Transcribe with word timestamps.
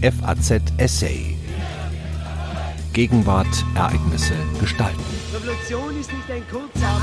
FAZ 0.00 0.62
Essay. 0.76 1.34
Gegenwart, 2.92 3.48
Ereignisse, 3.74 4.34
Gestalten. 4.60 5.02
Revolution 5.34 5.98
ist 5.98 6.12
nicht 6.12 6.30
ein 6.30 6.42
kurzer 6.48 7.00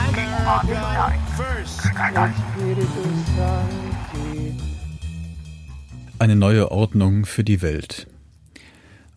Eine 6.19 6.35
neue 6.37 6.71
Ordnung 6.71 7.25
für 7.25 7.43
die 7.43 7.61
Welt. 7.61 8.07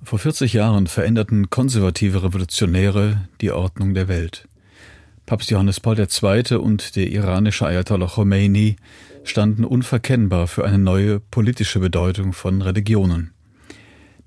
Vor 0.02 0.18
40 0.18 0.54
Jahren 0.54 0.88
veränderten 0.88 1.48
konservative 1.48 2.24
Revolutionäre 2.24 3.28
die 3.40 3.52
Ordnung 3.52 3.94
der 3.94 4.08
Welt. 4.08 4.48
Papst 5.24 5.52
Johannes 5.52 5.78
Paul 5.78 6.00
II. 6.00 6.56
und 6.56 6.96
der 6.96 7.12
iranische 7.12 7.64
Ayatollah 7.64 8.08
Khomeini 8.08 8.74
standen 9.22 9.64
unverkennbar 9.64 10.48
für 10.48 10.64
eine 10.64 10.78
neue 10.78 11.20
politische 11.20 11.78
Bedeutung 11.78 12.32
von 12.32 12.60
Religionen. 12.60 13.34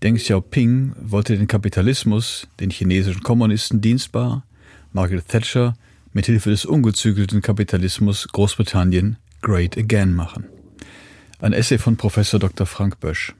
Deng 0.03 0.15
Xiaoping 0.15 0.93
wollte 0.99 1.37
den 1.37 1.45
Kapitalismus, 1.45 2.47
den 2.59 2.71
chinesischen 2.71 3.21
Kommunisten 3.21 3.81
dienstbar, 3.81 4.43
Margaret 4.93 5.27
Thatcher 5.27 5.75
mit 6.11 6.25
Hilfe 6.25 6.49
des 6.49 6.65
ungezügelten 6.65 7.43
Kapitalismus 7.43 8.27
Großbritannien 8.29 9.17
great 9.43 9.77
again 9.77 10.15
machen. 10.15 10.45
Ein 11.39 11.53
Essay 11.53 11.77
von 11.77 11.97
Professor 11.97 12.39
Dr. 12.39 12.65
Frank 12.65 12.99
Bösch. 12.99 13.35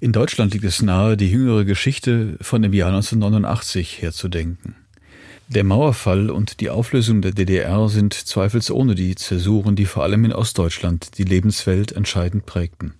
In 0.00 0.10
Deutschland 0.10 0.52
liegt 0.52 0.64
es 0.64 0.82
nahe, 0.82 1.16
die 1.16 1.30
jüngere 1.30 1.64
Geschichte 1.64 2.36
von 2.40 2.62
dem 2.62 2.72
Jahr 2.72 2.88
1989 2.88 4.02
herzudenken. 4.02 4.74
Der 5.46 5.62
Mauerfall 5.62 6.28
und 6.28 6.58
die 6.60 6.70
Auflösung 6.70 7.22
der 7.22 7.30
DDR 7.30 7.88
sind 7.88 8.14
zweifelsohne 8.14 8.96
die 8.96 9.14
Zäsuren, 9.14 9.76
die 9.76 9.86
vor 9.86 10.02
allem 10.02 10.24
in 10.24 10.32
Ostdeutschland 10.32 11.18
die 11.18 11.24
Lebenswelt 11.24 11.92
entscheidend 11.92 12.46
prägten. 12.46 12.94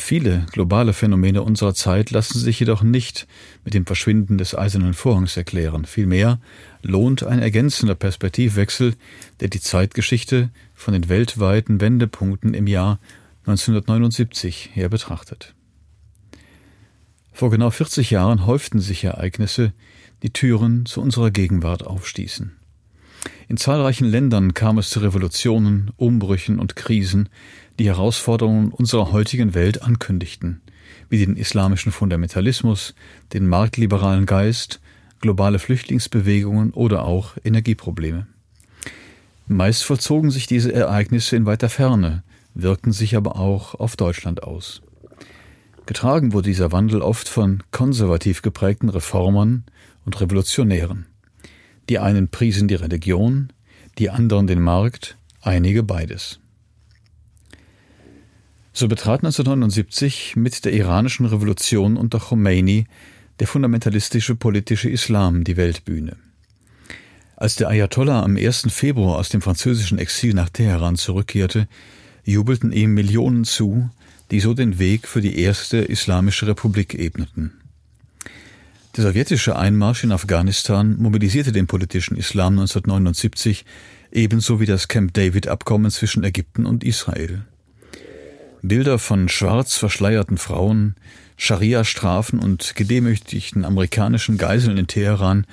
Viele 0.00 0.46
globale 0.52 0.92
Phänomene 0.94 1.42
unserer 1.42 1.74
Zeit 1.74 2.12
lassen 2.12 2.38
sich 2.38 2.60
jedoch 2.60 2.82
nicht 2.82 3.26
mit 3.64 3.74
dem 3.74 3.84
Verschwinden 3.84 4.38
des 4.38 4.56
eisernen 4.56 4.94
Vorhangs 4.94 5.36
erklären. 5.36 5.84
Vielmehr 5.84 6.40
lohnt 6.82 7.24
ein 7.24 7.40
ergänzender 7.40 7.96
Perspektivwechsel, 7.96 8.94
der 9.40 9.48
die 9.48 9.60
Zeitgeschichte 9.60 10.50
von 10.72 10.94
den 10.94 11.08
weltweiten 11.08 11.80
Wendepunkten 11.80 12.54
im 12.54 12.68
Jahr 12.68 13.00
1979 13.40 14.70
her 14.72 14.88
betrachtet. 14.88 15.54
Vor 17.32 17.50
genau 17.50 17.68
40 17.68 18.10
Jahren 18.10 18.46
häuften 18.46 18.78
sich 18.78 19.04
Ereignisse, 19.04 19.72
die 20.22 20.32
Türen 20.32 20.86
zu 20.86 21.02
unserer 21.02 21.32
Gegenwart 21.32 21.84
aufstießen. 21.84 22.56
In 23.48 23.56
zahlreichen 23.56 24.06
Ländern 24.06 24.54
kam 24.54 24.78
es 24.78 24.90
zu 24.90 25.00
Revolutionen, 25.00 25.90
Umbrüchen 25.96 26.58
und 26.58 26.76
Krisen, 26.76 27.28
die 27.78 27.86
Herausforderungen 27.86 28.72
unserer 28.72 29.12
heutigen 29.12 29.54
Welt 29.54 29.82
ankündigten, 29.82 30.60
wie 31.08 31.24
den 31.24 31.36
islamischen 31.36 31.92
Fundamentalismus, 31.92 32.94
den 33.32 33.46
marktliberalen 33.46 34.26
Geist, 34.26 34.80
globale 35.20 35.58
Flüchtlingsbewegungen 35.58 36.72
oder 36.72 37.04
auch 37.04 37.36
Energieprobleme. 37.44 38.26
Meist 39.46 39.84
vollzogen 39.84 40.30
sich 40.30 40.46
diese 40.46 40.72
Ereignisse 40.72 41.36
in 41.36 41.46
weiter 41.46 41.68
Ferne, 41.68 42.22
wirkten 42.54 42.92
sich 42.92 43.16
aber 43.16 43.36
auch 43.36 43.74
auf 43.74 43.96
Deutschland 43.96 44.42
aus. 44.42 44.82
Getragen 45.86 46.34
wurde 46.34 46.48
dieser 46.48 46.70
Wandel 46.70 47.00
oft 47.00 47.28
von 47.28 47.62
konservativ 47.70 48.42
geprägten 48.42 48.90
Reformern 48.90 49.64
und 50.04 50.20
Revolutionären. 50.20 51.06
Die 51.88 51.98
einen 51.98 52.28
priesen 52.28 52.68
die 52.68 52.74
Religion, 52.74 53.52
die 53.96 54.10
anderen 54.10 54.46
den 54.46 54.60
Markt, 54.60 55.16
einige 55.40 55.82
beides. 55.82 56.40
So 58.78 58.86
betrat 58.86 59.24
1979 59.24 60.36
mit 60.36 60.64
der 60.64 60.72
iranischen 60.72 61.26
Revolution 61.26 61.96
unter 61.96 62.20
Khomeini 62.20 62.86
der 63.40 63.48
fundamentalistische 63.48 64.36
politische 64.36 64.88
Islam 64.88 65.42
die 65.42 65.56
Weltbühne. 65.56 66.16
Als 67.34 67.56
der 67.56 67.70
Ayatollah 67.70 68.22
am 68.22 68.36
1. 68.36 68.66
Februar 68.70 69.16
aus 69.16 69.30
dem 69.30 69.42
französischen 69.42 69.98
Exil 69.98 70.32
nach 70.32 70.48
Teheran 70.48 70.94
zurückkehrte, 70.94 71.66
jubelten 72.22 72.70
ihm 72.70 72.94
Millionen 72.94 73.42
zu, 73.42 73.90
die 74.30 74.38
so 74.38 74.54
den 74.54 74.78
Weg 74.78 75.08
für 75.08 75.22
die 75.22 75.40
erste 75.40 75.78
islamische 75.78 76.46
Republik 76.46 76.94
ebneten. 76.94 77.54
Der 78.96 79.02
sowjetische 79.02 79.56
Einmarsch 79.56 80.04
in 80.04 80.12
Afghanistan 80.12 80.96
mobilisierte 81.00 81.50
den 81.50 81.66
politischen 81.66 82.16
Islam 82.16 82.52
1979 82.60 83.64
ebenso 84.12 84.60
wie 84.60 84.66
das 84.66 84.86
Camp 84.86 85.14
David-Abkommen 85.14 85.90
zwischen 85.90 86.22
Ägypten 86.22 86.64
und 86.64 86.84
Israel. 86.84 87.42
Bilder 88.62 88.98
von 88.98 89.28
schwarz 89.28 89.76
verschleierten 89.76 90.38
Frauen, 90.38 90.96
Scharia-Strafen 91.36 92.40
und 92.40 92.74
gedemütigten 92.74 93.64
amerikanischen 93.64 94.38
Geiseln 94.38 94.76
in 94.76 94.86
Teheran 94.86 95.46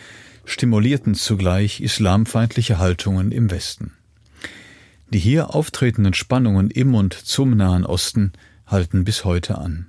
stimulierten 0.45 1.15
zugleich 1.15 1.81
islamfeindliche 1.81 2.79
Haltungen 2.79 3.31
im 3.31 3.51
Westen. 3.51 3.93
Die 5.11 5.19
hier 5.19 5.53
auftretenden 5.53 6.13
Spannungen 6.13 6.71
im 6.71 6.95
und 6.95 7.13
zum 7.13 7.55
Nahen 7.55 7.85
Osten 7.85 8.33
halten 8.65 9.03
bis 9.03 9.23
heute 9.23 9.57
an. 9.57 9.87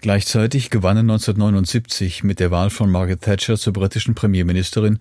Gleichzeitig 0.00 0.70
gewannen 0.70 1.10
1979 1.10 2.24
mit 2.24 2.40
der 2.40 2.50
Wahl 2.50 2.70
von 2.70 2.90
Margaret 2.90 3.20
Thatcher 3.20 3.56
zur 3.56 3.72
britischen 3.72 4.14
Premierministerin 4.14 4.98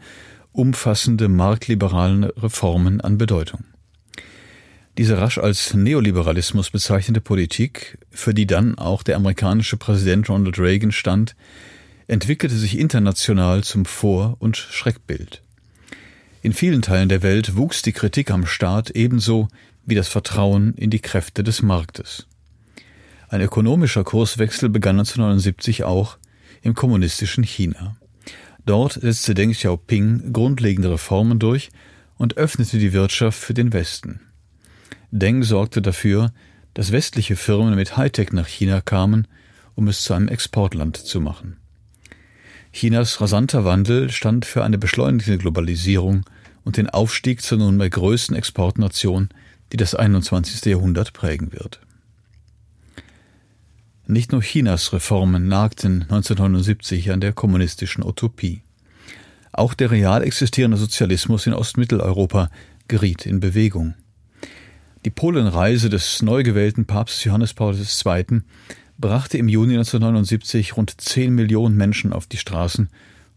umfassende 0.51 1.27
marktliberalen 1.27 2.23
Reformen 2.23 3.01
an 3.01 3.17
Bedeutung. 3.17 3.63
Diese 4.97 5.17
rasch 5.17 5.37
als 5.37 5.73
Neoliberalismus 5.73 6.69
bezeichnete 6.69 7.21
Politik, 7.21 7.97
für 8.09 8.33
die 8.33 8.45
dann 8.45 8.77
auch 8.77 9.03
der 9.03 9.15
amerikanische 9.15 9.77
Präsident 9.77 10.29
Ronald 10.29 10.59
Reagan 10.59 10.91
stand, 10.91 11.35
entwickelte 12.07 12.55
sich 12.55 12.77
international 12.77 13.63
zum 13.63 13.85
Vor- 13.85 14.35
und 14.39 14.57
Schreckbild. 14.57 15.41
In 16.41 16.51
vielen 16.51 16.81
Teilen 16.81 17.07
der 17.07 17.23
Welt 17.23 17.55
wuchs 17.55 17.83
die 17.83 17.93
Kritik 17.93 18.31
am 18.31 18.45
Staat 18.45 18.89
ebenso 18.89 19.47
wie 19.85 19.95
das 19.95 20.09
Vertrauen 20.09 20.73
in 20.75 20.89
die 20.89 20.99
Kräfte 20.99 21.43
des 21.43 21.61
Marktes. 21.61 22.27
Ein 23.29 23.41
ökonomischer 23.41 24.03
Kurswechsel 24.03 24.67
begann 24.67 24.99
1979 24.99 25.85
auch 25.85 26.17
im 26.63 26.73
kommunistischen 26.73 27.45
China. 27.45 27.95
Dort 28.65 28.93
setzte 28.93 29.33
Deng 29.33 29.51
Xiaoping 29.51 30.33
grundlegende 30.33 30.91
Reformen 30.91 31.39
durch 31.39 31.69
und 32.17 32.35
öffnete 32.35 32.77
die 32.77 32.91
Wirtschaft 32.91 33.39
für 33.39 33.53
den 33.53 33.71
Westen. 33.71 34.19
Deng 35.11 35.43
sorgte 35.43 35.81
dafür, 35.81 36.31
dass 36.73 36.91
westliche 36.91 37.35
Firmen 37.35 37.75
mit 37.75 37.97
Hightech 37.97 38.31
nach 38.31 38.47
China 38.47 38.81
kamen, 38.81 39.27
um 39.75 39.87
es 39.87 40.03
zu 40.03 40.13
einem 40.13 40.29
Exportland 40.29 40.97
zu 40.97 41.19
machen. 41.19 41.57
Chinas 42.71 43.19
rasanter 43.19 43.65
Wandel 43.65 44.09
stand 44.09 44.45
für 44.45 44.63
eine 44.63 44.77
beschleunigte 44.77 45.37
Globalisierung 45.37 46.23
und 46.63 46.77
den 46.77 46.89
Aufstieg 46.89 47.41
zur 47.41 47.57
nunmehr 47.57 47.89
größten 47.89 48.35
Exportnation, 48.35 49.29
die 49.71 49.77
das 49.77 49.95
21. 49.95 50.63
Jahrhundert 50.65 51.11
prägen 51.11 51.51
wird. 51.51 51.81
Nicht 54.07 54.31
nur 54.31 54.41
Chinas 54.41 54.93
Reformen 54.93 55.47
nagten 55.47 56.03
1979 56.03 57.11
an 57.11 57.21
der 57.21 57.33
kommunistischen 57.33 58.03
Utopie. 58.03 58.61
Auch 59.51 59.73
der 59.73 59.91
real 59.91 60.23
existierende 60.23 60.77
Sozialismus 60.77 61.47
in 61.47 61.53
Ostmitteleuropa 61.53 62.49
geriet 62.87 63.25
in 63.25 63.41
Bewegung. 63.41 63.95
Die 65.03 65.09
Polenreise 65.09 65.89
des 65.89 66.21
neu 66.21 66.43
gewählten 66.43 66.85
Papstes 66.85 67.23
Johannes 67.23 67.55
Paul 67.55 67.75
II 67.75 68.41
brachte 68.99 69.39
im 69.39 69.47
Juni 69.47 69.73
1979 69.73 70.77
rund 70.77 71.01
10 71.01 71.33
Millionen 71.33 71.75
Menschen 71.75 72.13
auf 72.13 72.27
die 72.27 72.37
Straßen 72.37 72.87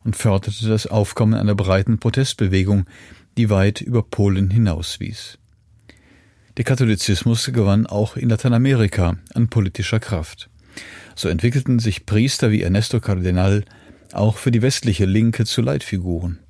und 0.05 0.15
förderte 0.15 0.69
das 0.69 0.87
Aufkommen 0.87 1.33
einer 1.33 1.55
breiten 1.55 1.99
Protestbewegung, 1.99 2.85
die 3.39 3.49
weit 3.49 3.81
über 3.81 4.03
Polen 4.03 4.51
hinauswies. 4.51 5.39
Der 6.59 6.67
Katholizismus 6.67 7.51
gewann 7.51 7.87
auch 7.87 8.19
in 8.19 8.29
Lateinamerika 8.29 9.17
an 9.33 9.49
politischer 9.49 10.01
Kraft. 10.01 10.51
So 11.17 11.31
entwickelten 11.31 11.79
sich 11.79 12.05
Priester 12.05 12.51
wie 12.51 12.61
Ernesto 12.61 13.01
Cardenal 13.01 13.65
auch 14.13 14.37
für 14.37 14.51
die 14.51 14.61
westliche 14.61 15.07
Linke 15.07 15.47
zu 15.47 15.63
Leitfiguren. 15.63 16.41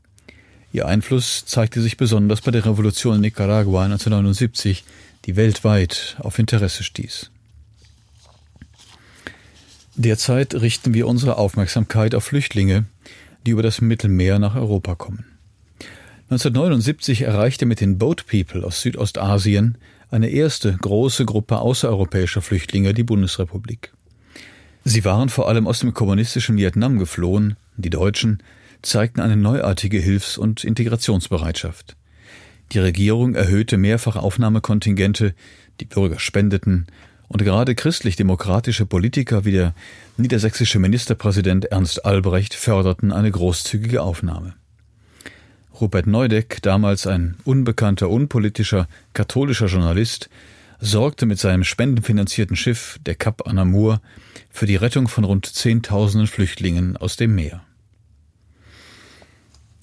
Ihr 0.74 0.88
Einfluss 0.88 1.44
zeigte 1.46 1.80
sich 1.80 1.96
besonders 1.96 2.40
bei 2.40 2.50
der 2.50 2.66
Revolution 2.66 3.14
in 3.14 3.20
Nicaragua 3.20 3.84
1979, 3.84 4.82
die 5.24 5.36
weltweit 5.36 6.16
auf 6.18 6.40
Interesse 6.40 6.82
stieß. 6.82 7.30
Derzeit 9.94 10.52
richten 10.52 10.92
wir 10.92 11.06
unsere 11.06 11.38
Aufmerksamkeit 11.38 12.16
auf 12.16 12.24
Flüchtlinge, 12.24 12.86
die 13.46 13.52
über 13.52 13.62
das 13.62 13.82
Mittelmeer 13.82 14.40
nach 14.40 14.56
Europa 14.56 14.96
kommen. 14.96 15.24
1979 16.30 17.22
erreichte 17.22 17.66
mit 17.66 17.80
den 17.80 17.96
Boat 17.96 18.26
People 18.26 18.64
aus 18.64 18.80
Südostasien 18.80 19.78
eine 20.10 20.28
erste 20.28 20.76
große 20.76 21.24
Gruppe 21.24 21.58
außereuropäischer 21.58 22.42
Flüchtlinge 22.42 22.94
die 22.94 23.04
Bundesrepublik. 23.04 23.92
Sie 24.82 25.04
waren 25.04 25.28
vor 25.28 25.48
allem 25.48 25.68
aus 25.68 25.78
dem 25.78 25.94
kommunistischen 25.94 26.56
Vietnam 26.56 26.98
geflohen, 26.98 27.54
die 27.76 27.90
Deutschen 27.90 28.42
zeigten 28.86 29.20
eine 29.20 29.36
neuartige 29.36 29.98
Hilfs- 29.98 30.38
und 30.38 30.64
Integrationsbereitschaft. 30.64 31.96
Die 32.72 32.78
Regierung 32.78 33.34
erhöhte 33.34 33.76
mehrfach 33.76 34.16
Aufnahmekontingente, 34.16 35.34
die 35.81 35.84
Bürger 35.84 36.19
spendeten 36.19 36.86
Und 37.28 37.42
gerade 37.42 37.75
christlich-demokratische 37.75 38.86
Politiker 38.86 39.44
wie 39.44 39.52
der 39.52 39.75
niedersächsische 40.16 40.78
Ministerpräsident 40.78 41.64
Ernst 41.66 42.04
Albrecht 42.04 42.54
förderten 42.54 43.12
eine 43.12 43.31
großzügige 43.31 44.02
Aufnahme. 44.02 44.54
Rupert 45.81 46.06
Neudeck, 46.06 46.62
damals 46.62 47.06
ein 47.06 47.36
unbekannter, 47.44 48.08
unpolitischer, 48.08 48.86
katholischer 49.12 49.66
Journalist, 49.66 50.28
sorgte 50.78 51.26
mit 51.26 51.38
seinem 51.38 51.64
spendenfinanzierten 51.64 52.56
Schiff, 52.56 52.98
der 53.04 53.14
Cap 53.14 53.48
Anamur, 53.48 54.00
für 54.50 54.66
die 54.66 54.76
Rettung 54.76 55.08
von 55.08 55.25
rund 55.25 55.46
zehntausenden 55.46 56.28
Flüchtlingen 56.28 56.96
aus 56.96 57.16
dem 57.16 57.34
Meer. 57.34 57.62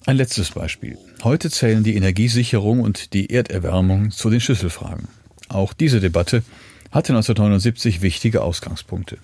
Ein 0.04 0.16
letztes 0.16 0.50
Beispiel. 0.50 0.98
Heute 1.22 1.48
zählen 1.48 1.84
die 1.84 1.94
Energiesicherung 1.94 2.80
und 2.80 3.12
die 3.14 3.30
Erderwärmung 3.30 4.10
zu 4.10 4.30
den 4.30 4.40
Schlüsselfragen. 4.40 5.06
Auch 5.48 5.72
diese 5.72 6.00
Debatte 6.00 6.42
hatte 6.90 7.12
1979 7.12 8.02
wichtige 8.02 8.42
Ausgangspunkte. 8.42 9.18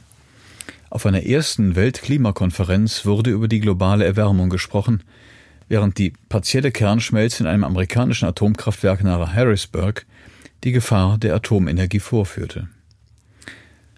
Auf 0.89 1.05
einer 1.05 1.25
ersten 1.25 1.75
Weltklimakonferenz 1.75 3.05
wurde 3.05 3.31
über 3.31 3.49
die 3.49 3.59
globale 3.59 4.05
Erwärmung 4.05 4.51
gesprochen, 4.51 5.03
während 5.69 5.99
die 5.99 6.13
partielle 6.29 6.71
Kernschmelze 6.71 7.43
in 7.43 7.49
einem 7.49 7.65
amerikanischen 7.65 8.29
Atomkraftwerk 8.29 9.03
nahe 9.03 9.35
Harrisburg 9.35 10.07
die 10.63 10.71
Gefahr 10.71 11.19
der 11.19 11.35
Atomenergie 11.35 12.01
vorführte. 12.01 12.69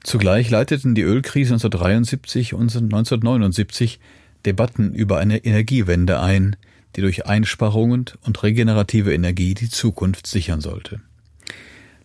Zugleich 0.03 0.49
leiteten 0.49 0.94
die 0.94 1.03
Ölkrise 1.03 1.53
1973 1.53 2.55
und 2.55 2.75
1979 2.75 4.00
Debatten 4.47 4.94
über 4.94 5.19
eine 5.19 5.44
Energiewende 5.44 6.21
ein, 6.21 6.56
die 6.97 7.01
durch 7.01 7.27
Einsparungen 7.27 8.07
und 8.23 8.43
regenerative 8.43 9.15
Energie 9.15 9.55
die 9.55 9.69
Zukunft 9.69 10.27
sichern 10.27 10.61
sollte. 10.61 11.01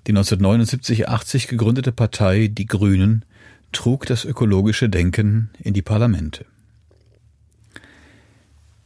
Die 0.08 0.14
1979-80 0.14 1.48
gegründete 1.48 1.92
Partei 1.92 2.48
Die 2.48 2.68
Grünen 2.68 3.26
trug 3.72 4.06
das 4.06 4.24
ökologische 4.24 4.90
Denken 4.90 5.50
in 5.60 5.74
die 5.74 5.82
Parlamente. 5.82 6.46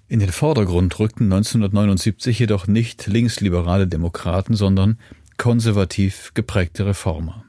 In 0.07 0.19
den 0.19 0.31
Vordergrund 0.31 0.97
rückten 0.97 1.25
1979 1.25 2.39
jedoch 2.39 2.65
nicht 2.65 3.05
linksliberale 3.05 3.87
Demokraten, 3.87 4.55
sondern 4.55 4.97
konservativ 5.37 6.31
geprägte 6.33 6.87
Reformer. 6.87 7.43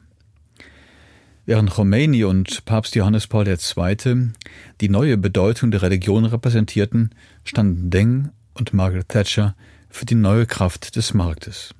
Während 1.46 1.70
Khomeini 1.70 2.24
und 2.24 2.64
Papst 2.66 2.94
Johannes 2.94 3.26
Paul 3.26 3.48
II. 3.48 4.32
die 4.80 4.88
neue 4.88 5.16
Bedeutung 5.16 5.70
der 5.70 5.82
Religion 5.82 6.26
repräsentierten, 6.26 7.14
standen 7.44 7.90
Deng 7.90 8.30
und 8.54 8.72
Margaret 8.72 9.08
Thatcher 9.08 9.54
für 9.88 10.06
die 10.06 10.14
neue 10.14 10.46
Kraft 10.46 10.96
des 10.96 11.14
Marktes. 11.14 11.74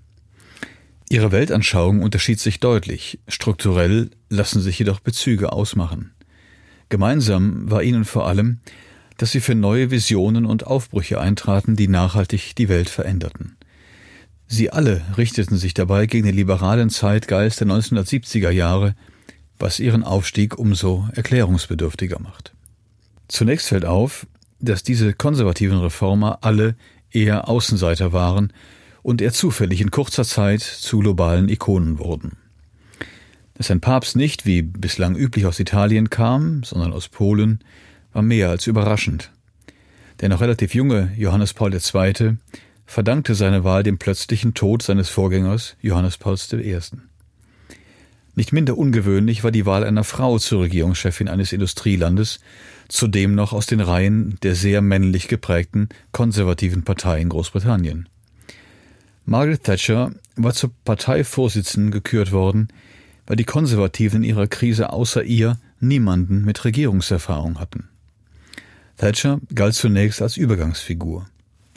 Ihre 1.09 1.33
Weltanschauung 1.33 2.03
unterschied 2.03 2.39
sich 2.39 2.61
deutlich, 2.61 3.19
strukturell 3.27 4.11
lassen 4.29 4.61
sich 4.61 4.79
jedoch 4.79 5.01
Bezüge 5.01 5.53
ausmachen. 5.53 6.13
Gemeinsam 6.89 7.71
war 7.71 7.83
ihnen 7.83 8.05
vor 8.05 8.27
allem, 8.27 8.61
dass 9.17 9.33
sie 9.33 9.41
für 9.41 9.55
neue 9.55 9.91
Visionen 9.91 10.47
und 10.47 10.67
Aufbrüche 10.67 11.21
eintraten, 11.21 11.77
die 11.77 11.89
nachhaltig 11.89 12.55
die 12.57 12.69
Welt 12.69 12.89
veränderten. 12.89 13.57
Sie 14.47 14.71
alle 14.71 15.03
richteten 15.17 15.57
sich 15.57 15.75
dabei 15.75 16.07
gegen 16.07 16.27
den 16.27 16.35
liberalen 16.35 16.91
Zeitgeist 16.91 17.61
der 17.61 17.69
1970er 17.69 18.51
Jahre, 18.51 18.95
was 19.59 19.79
ihren 19.79 20.03
Aufstieg 20.03 20.59
umso 20.59 21.09
erklärungsbedürftiger 21.13 22.19
macht. 22.19 22.53
Zunächst 23.29 23.69
fällt 23.69 23.85
auf, 23.85 24.27
dass 24.61 24.83
diese 24.83 25.13
konservativen 25.13 25.79
Reformer 25.79 26.39
alle 26.43 26.75
eher 27.11 27.49
Außenseiter 27.49 28.13
waren 28.13 28.53
und 29.03 29.23
eher 29.23 29.33
zufällig 29.33 29.81
in 29.81 29.91
kurzer 29.91 30.25
Zeit 30.25 30.61
zu 30.61 30.99
globalen 30.99 31.49
Ikonen 31.49 31.99
wurden. 31.99 32.37
Dass 33.55 33.71
ein 33.71 33.81
Papst 33.81 34.17
nicht, 34.17 34.47
wie 34.47 34.63
bislang 34.63 35.17
üblich, 35.17 35.47
aus 35.47 35.61
Italien 35.61 36.11
kam, 36.11 36.63
sondern 36.63 36.93
aus 36.93 37.09
Polen, 37.09 37.61
war 38.13 38.23
mehr 38.23 38.49
als 38.51 38.67
überraschend. 38.67 39.31
Der 40.21 40.29
noch 40.29 40.41
relativ 40.41 40.75
junge 40.75 41.13
Johannes 41.17 41.55
Paul 41.55 41.73
II 41.75 42.37
verdankte 42.87 43.35
seine 43.35 43.65
Wahl 43.65 43.83
dem 43.83 43.99
plötzlichen 43.99 44.55
Tod 44.55 44.83
seines 44.83 45.09
Vorgängers 45.09 45.77
Johannes 45.81 46.19
Pauls 46.19 46.53
I. 46.53 46.79
Nicht 48.35 48.53
minder 48.53 48.77
ungewöhnlich 48.77 49.45
war 49.45 49.51
die 49.51 49.67
Wahl 49.67 49.85
einer 49.85 50.05
Frau 50.05 50.39
zur 50.39 50.63
Regierungschefin 50.63 51.29
eines 51.29 51.53
Industrielandes, 51.53 52.41
zudem 52.91 53.35
noch 53.35 53.53
aus 53.53 53.67
den 53.67 53.81
Reihen 53.81 54.37
der 54.43 54.55
sehr 54.55 54.83
männlich 54.83 55.29
geprägten 55.29 55.89
konservativen 56.13 56.83
Partei 56.83 57.21
in 57.21 57.29
Großbritannien. 57.29 58.09
Margaret 59.25 59.65
Thatcher 59.65 60.13
war 60.37 60.53
zur 60.53 60.73
Parteivorsitzenden 60.85 61.93
gekürt 61.93 62.33
worden, 62.33 62.69
weil 63.27 63.37
die 63.37 63.45
Konservativen 63.45 64.25
in 64.25 64.31
ihrer 64.31 64.49
Krise 64.49 64.93
außer 64.93 65.23
ihr 65.23 65.59
niemanden 65.79 66.45
mit 66.45 66.65
Regierungserfahrung 66.65 67.61
hatten. 67.61 67.89
Thatcher 68.97 69.41
galt 69.55 69.75
zunächst 69.75 70.21
als 70.21 70.37
Übergangsfigur. 70.37 71.27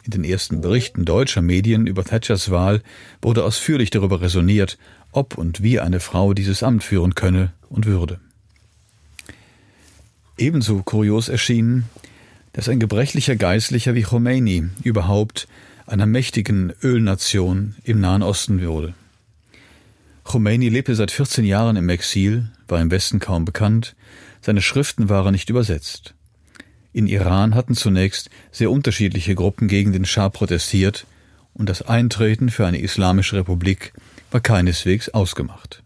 In 0.03 0.11
den 0.11 0.23
ersten 0.23 0.61
Berichten 0.61 1.05
deutscher 1.05 1.41
Medien 1.41 1.87
über 1.87 2.03
Thatchers 2.03 2.51
Wahl 2.51 2.81
wurde 3.21 3.45
ausführlich 3.45 3.89
darüber 3.89 4.19
resoniert, 4.19 4.77
ob 5.11 5.37
und 5.37 5.63
wie 5.63 5.79
eine 5.79 6.01
Frau 6.01 6.33
dieses 6.33 6.63
Amt 6.63 6.83
führen 6.83 7.15
könne 7.15 7.53
und 7.69 7.85
würde. 7.85 8.19
Ebenso 10.43 10.83
kurios 10.83 11.29
erschien, 11.29 11.85
dass 12.51 12.67
ein 12.67 12.81
gebrechlicher 12.81 13.37
Geistlicher 13.37 13.95
wie 13.95 14.01
Khomeini 14.01 14.65
überhaupt 14.83 15.47
einer 15.87 16.05
mächtigen 16.05 16.73
Ölnation 16.83 17.75
im 17.85 18.01
Nahen 18.01 18.23
Osten 18.23 18.61
wurde. 18.61 18.93
Khomeini 20.25 20.67
lebte 20.67 20.95
seit 20.95 21.11
14 21.11 21.45
Jahren 21.45 21.77
im 21.77 21.87
Exil, 21.87 22.49
war 22.67 22.81
im 22.81 22.91
Westen 22.91 23.19
kaum 23.19 23.45
bekannt, 23.45 23.95
seine 24.41 24.61
Schriften 24.61 25.07
waren 25.07 25.31
nicht 25.31 25.49
übersetzt. 25.49 26.13
In 26.91 27.07
Iran 27.07 27.55
hatten 27.55 27.73
zunächst 27.73 28.29
sehr 28.51 28.69
unterschiedliche 28.69 29.35
Gruppen 29.35 29.69
gegen 29.69 29.93
den 29.93 30.03
Schah 30.03 30.27
protestiert 30.27 31.07
und 31.53 31.69
das 31.69 31.83
Eintreten 31.83 32.49
für 32.49 32.67
eine 32.67 32.81
islamische 32.81 33.37
Republik 33.37 33.93
war 34.29 34.41
keineswegs 34.41 35.07
ausgemacht. 35.07 35.83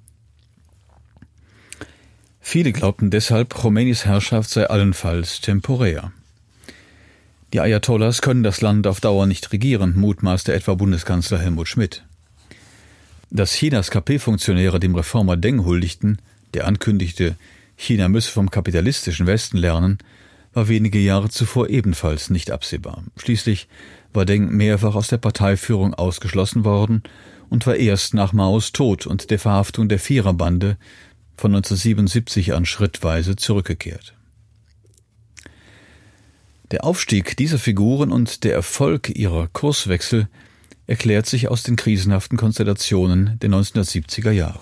Viele 2.49 2.71
glaubten 2.71 3.09
deshalb, 3.09 3.55
Khomeinis 3.55 4.05
Herrschaft 4.05 4.49
sei 4.49 4.69
allenfalls 4.69 5.41
temporär. 5.41 6.13
Die 7.51 7.59
Ayatollahs 7.59 8.21
können 8.21 8.41
das 8.41 8.61
Land 8.61 8.87
auf 8.87 9.01
Dauer 9.01 9.25
nicht 9.25 9.51
regieren, 9.51 9.97
mutmaßte 9.97 10.53
etwa 10.53 10.75
Bundeskanzler 10.75 11.39
Helmut 11.39 11.67
Schmidt. 11.67 12.05
Dass 13.31 13.51
Chinas 13.51 13.91
KP-Funktionäre 13.91 14.79
dem 14.79 14.95
Reformer 14.95 15.35
Deng 15.35 15.65
huldigten, 15.65 16.19
der 16.53 16.67
ankündigte, 16.67 17.35
China 17.75 18.07
müsse 18.07 18.31
vom 18.31 18.49
kapitalistischen 18.49 19.27
Westen 19.27 19.57
lernen, 19.57 19.97
war 20.53 20.69
wenige 20.69 20.99
Jahre 20.99 21.27
zuvor 21.27 21.67
ebenfalls 21.67 22.29
nicht 22.29 22.49
absehbar. 22.49 23.03
Schließlich 23.17 23.67
war 24.13 24.23
Deng 24.23 24.55
mehrfach 24.55 24.95
aus 24.95 25.09
der 25.09 25.17
Parteiführung 25.17 25.93
ausgeschlossen 25.93 26.63
worden 26.63 27.03
und 27.49 27.67
war 27.67 27.75
erst 27.75 28.13
nach 28.13 28.31
Maos 28.31 28.71
Tod 28.71 29.05
und 29.05 29.31
der 29.31 29.39
Verhaftung 29.39 29.89
der 29.89 29.99
Viererbande 29.99 30.77
von 31.37 31.55
1977 31.55 32.53
an 32.53 32.65
schrittweise 32.65 33.35
zurückgekehrt. 33.35 34.15
Der 36.71 36.83
Aufstieg 36.83 37.37
dieser 37.37 37.59
Figuren 37.59 38.11
und 38.11 38.43
der 38.43 38.53
Erfolg 38.53 39.09
ihrer 39.09 39.47
Kurswechsel 39.47 40.27
erklärt 40.87 41.25
sich 41.25 41.47
aus 41.47 41.63
den 41.63 41.75
krisenhaften 41.75 42.37
Konstellationen 42.37 43.39
der 43.39 43.49
1970er 43.51 44.31
Jahre. 44.31 44.59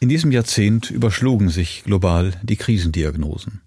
In 0.00 0.08
diesem 0.08 0.32
Jahrzehnt 0.32 0.90
überschlugen 0.90 1.50
sich 1.50 1.84
global 1.84 2.32
die 2.42 2.56
Krisendiagnosen. 2.56 3.60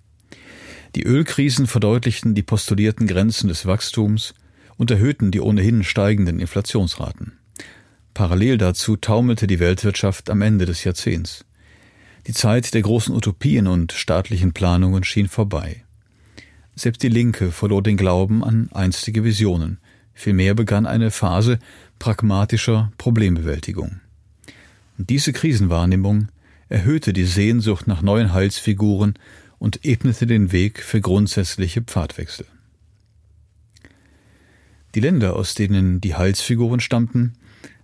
Die 0.95 1.03
Ölkrisen 1.03 1.67
verdeutlichten 1.67 2.35
die 2.35 2.43
postulierten 2.43 3.07
Grenzen 3.07 3.47
des 3.47 3.65
Wachstums 3.65 4.33
und 4.75 4.91
erhöhten 4.91 5.31
die 5.31 5.41
ohnehin 5.41 5.83
steigenden 5.83 6.39
Inflationsraten. 6.39 7.33
Parallel 8.13 8.59
dazu 8.59 8.95
taumelte 8.95 9.47
die 9.47 9.59
Weltwirtschaft 9.59 10.29
am 10.29 10.41
Ende 10.41 10.65
des 10.65 10.83
Jahrzehnts. 10.83 11.45
Die 12.27 12.33
Zeit 12.33 12.73
der 12.73 12.83
großen 12.83 13.13
Utopien 13.13 13.67
und 13.67 13.91
staatlichen 13.91 14.53
Planungen 14.53 15.03
schien 15.03 15.27
vorbei. 15.27 15.83
Selbst 16.75 17.03
die 17.03 17.09
Linke 17.09 17.51
verlor 17.51 17.81
den 17.81 17.97
Glauben 17.97 18.43
an 18.43 18.69
einstige 18.71 19.23
Visionen. 19.23 19.79
Vielmehr 20.13 20.53
begann 20.53 20.85
eine 20.85 21.11
Phase 21.11 21.59
pragmatischer 21.99 22.91
Problembewältigung. 22.97 23.99
Und 24.97 25.09
diese 25.09 25.33
Krisenwahrnehmung 25.33 26.29
erhöhte 26.69 27.13
die 27.13 27.25
Sehnsucht 27.25 27.87
nach 27.87 28.01
neuen 28.01 28.31
Heilsfiguren 28.31 29.15
und 29.57 29.85
ebnete 29.85 30.27
den 30.27 30.51
Weg 30.51 30.83
für 30.83 31.01
grundsätzliche 31.01 31.81
Pfadwechsel. 31.81 32.45
Die 34.95 34.99
Länder, 34.99 35.35
aus 35.35 35.55
denen 35.55 35.99
die 35.99 36.15
Heilsfiguren 36.15 36.79
stammten, 36.79 37.33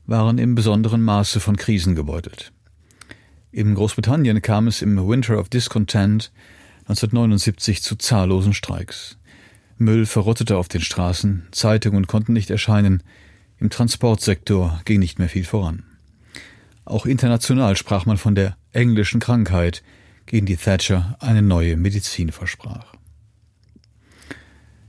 waren 0.10 0.40
im 0.40 0.56
besonderen 0.56 1.04
Maße 1.04 1.40
von 1.40 1.56
Krisen 1.56 1.96
gebeutelt. 1.96 2.52
In 3.52 3.76
Großbritannien 3.76 4.42
kam 4.42 4.68
es 4.68 4.82
im 4.82 4.98
Winter 5.08 5.40
of 5.40 5.50
Discontent 5.50 6.32
1979 6.88 7.84
zu 7.84 7.96
zahllosen 7.96 8.54
Streiks. 8.54 9.18
Müll 9.78 10.06
verrottete 10.06 10.58
auf 10.58 10.68
den 10.68 10.82
Straßen, 10.82 11.48
Zeitungen 11.52 12.08
konnten 12.08 12.34
nicht 12.34 12.50
erscheinen, 12.50 13.04
im 13.60 13.70
Transportsektor 13.70 14.82
ging 14.86 15.00
nicht 15.00 15.20
mehr 15.20 15.30
viel 15.30 15.46
voran. 15.46 15.84
Auch 16.86 17.06
international 17.06 17.76
sprach 17.76 18.06
man 18.06 18.18
von 18.18 18.34
der 18.34 18.58
englischen 18.72 19.20
Krankheit, 19.20 19.84
gegen 20.26 20.46
die 20.46 20.58
Thatcher 20.58 21.18
eine 21.20 21.42
neue 21.42 21.76
Medizin 21.78 22.32
versprach. 22.32 22.94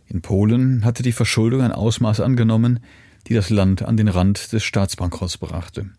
In 0.06 0.22
Polen 0.22 0.84
hatte 0.84 1.02
die 1.02 1.12
Verschuldung 1.12 1.62
ein 1.62 1.72
Ausmaß 1.72 2.20
angenommen, 2.20 2.80
die 3.26 3.34
das 3.34 3.50
Land 3.50 3.82
an 3.82 3.96
den 3.96 4.08
Rand 4.08 4.52
des 4.52 4.64
Staatsbankrotts 4.64 5.38
brachte. 5.38 5.90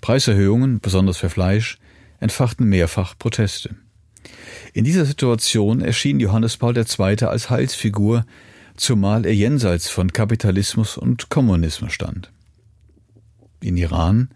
Preiserhöhungen, 0.00 0.80
besonders 0.80 1.18
für 1.18 1.30
Fleisch, 1.30 1.78
entfachten 2.20 2.68
mehrfach 2.68 3.16
Proteste. 3.18 3.76
In 4.72 4.84
dieser 4.84 5.04
Situation 5.04 5.80
erschien 5.80 6.20
Johannes 6.20 6.56
Paul 6.56 6.76
II. 6.76 7.24
als 7.24 7.50
Heilsfigur, 7.50 8.24
zumal 8.76 9.24
er 9.24 9.34
jenseits 9.34 9.88
von 9.88 10.12
Kapitalismus 10.12 10.96
und 10.96 11.30
Kommunismus 11.30 11.92
stand. 11.92 12.30
In 13.60 13.76
Iran 13.76 14.28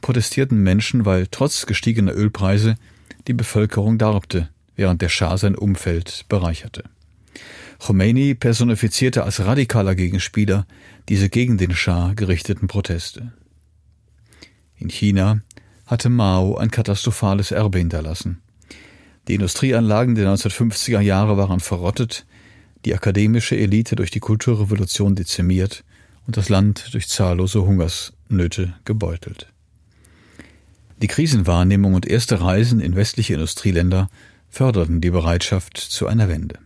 protestierten 0.00 0.62
Menschen, 0.62 1.04
weil 1.04 1.26
trotz 1.30 1.66
gestiegener 1.66 2.14
Ölpreise 2.14 2.76
die 3.26 3.32
Bevölkerung 3.32 3.98
darbte, 3.98 4.48
während 4.76 5.02
der 5.02 5.08
Schah 5.08 5.38
sein 5.38 5.56
Umfeld 5.56 6.26
bereicherte. 6.28 6.84
Khomeini 7.78 8.34
personifizierte 8.34 9.24
als 9.24 9.40
radikaler 9.40 9.94
Gegenspieler 9.94 10.66
diese 11.08 11.28
gegen 11.28 11.58
den 11.58 11.74
Schah 11.74 12.14
gerichteten 12.14 12.68
Proteste. 12.68 13.32
In 14.76 14.88
China 14.88 15.40
hatte 15.86 16.08
Mao 16.08 16.56
ein 16.56 16.70
katastrophales 16.70 17.50
Erbe 17.50 17.78
hinterlassen. 17.78 18.42
Die 19.28 19.34
Industrieanlagen 19.34 20.14
der 20.14 20.28
1950er 20.28 21.00
Jahre 21.00 21.36
waren 21.36 21.60
verrottet, 21.60 22.26
die 22.84 22.94
akademische 22.94 23.56
Elite 23.56 23.96
durch 23.96 24.10
die 24.10 24.20
Kulturrevolution 24.20 25.16
dezimiert 25.16 25.84
und 26.26 26.36
das 26.36 26.48
Land 26.48 26.92
durch 26.92 27.08
zahllose 27.08 27.64
Hungersnöte 27.64 28.74
gebeutelt. 28.84 29.48
Die 31.02 31.08
Krisenwahrnehmung 31.08 31.94
und 31.94 32.06
erste 32.06 32.40
Reisen 32.40 32.80
in 32.80 32.96
westliche 32.96 33.34
Industrieländer 33.34 34.08
förderten 34.48 35.00
die 35.00 35.10
Bereitschaft 35.10 35.76
zu 35.76 36.06
einer 36.06 36.28
Wende. 36.28 36.58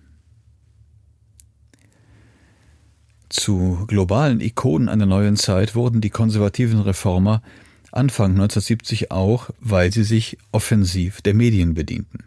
Zu 3.30 3.84
globalen 3.86 4.40
Ikonen 4.40 4.88
einer 4.88 5.06
neuen 5.06 5.36
Zeit 5.36 5.76
wurden 5.76 6.00
die 6.00 6.10
konservativen 6.10 6.80
Reformer 6.80 7.42
Anfang 7.92 8.32
1970 8.32 9.12
auch, 9.12 9.50
weil 9.60 9.92
sie 9.92 10.02
sich 10.02 10.36
offensiv 10.50 11.22
der 11.22 11.34
Medien 11.34 11.74
bedienten. 11.74 12.24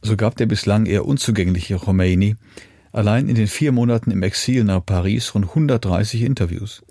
So 0.00 0.16
gab 0.16 0.36
der 0.36 0.46
bislang 0.46 0.86
eher 0.86 1.04
unzugängliche 1.04 1.76
Khomeini 1.76 2.36
allein 2.90 3.28
in 3.28 3.34
den 3.34 3.48
vier 3.48 3.70
Monaten 3.70 4.10
im 4.10 4.22
Exil 4.22 4.64
nach 4.64 4.84
Paris 4.84 5.34
rund 5.34 5.50
130 5.50 6.22
Interviews. 6.22 6.82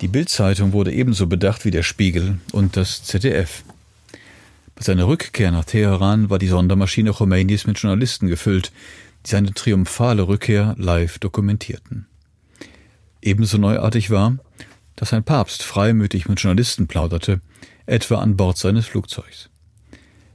Die 0.00 0.08
Bildzeitung 0.08 0.72
wurde 0.72 0.92
ebenso 0.92 1.28
bedacht 1.28 1.64
wie 1.64 1.70
der 1.70 1.84
Spiegel 1.84 2.40
und 2.50 2.76
das 2.76 3.04
ZDF. 3.04 3.62
Bei 4.74 4.82
seiner 4.82 5.06
Rückkehr 5.06 5.52
nach 5.52 5.66
Teheran 5.66 6.30
war 6.30 6.40
die 6.40 6.48
Sondermaschine 6.48 7.12
Khomeinis 7.12 7.68
mit 7.68 7.78
Journalisten 7.78 8.26
gefüllt, 8.26 8.72
die 9.24 9.30
seine 9.30 9.54
triumphale 9.54 10.26
Rückkehr 10.26 10.74
live 10.78 11.20
dokumentierten. 11.20 12.06
Ebenso 13.22 13.58
neuartig 13.58 14.10
war, 14.10 14.38
dass 14.96 15.12
ein 15.12 15.24
Papst 15.24 15.62
freimütig 15.62 16.28
mit 16.28 16.40
Journalisten 16.40 16.86
plauderte, 16.86 17.40
etwa 17.86 18.16
an 18.16 18.36
Bord 18.36 18.58
seines 18.58 18.86
Flugzeugs. 18.86 19.50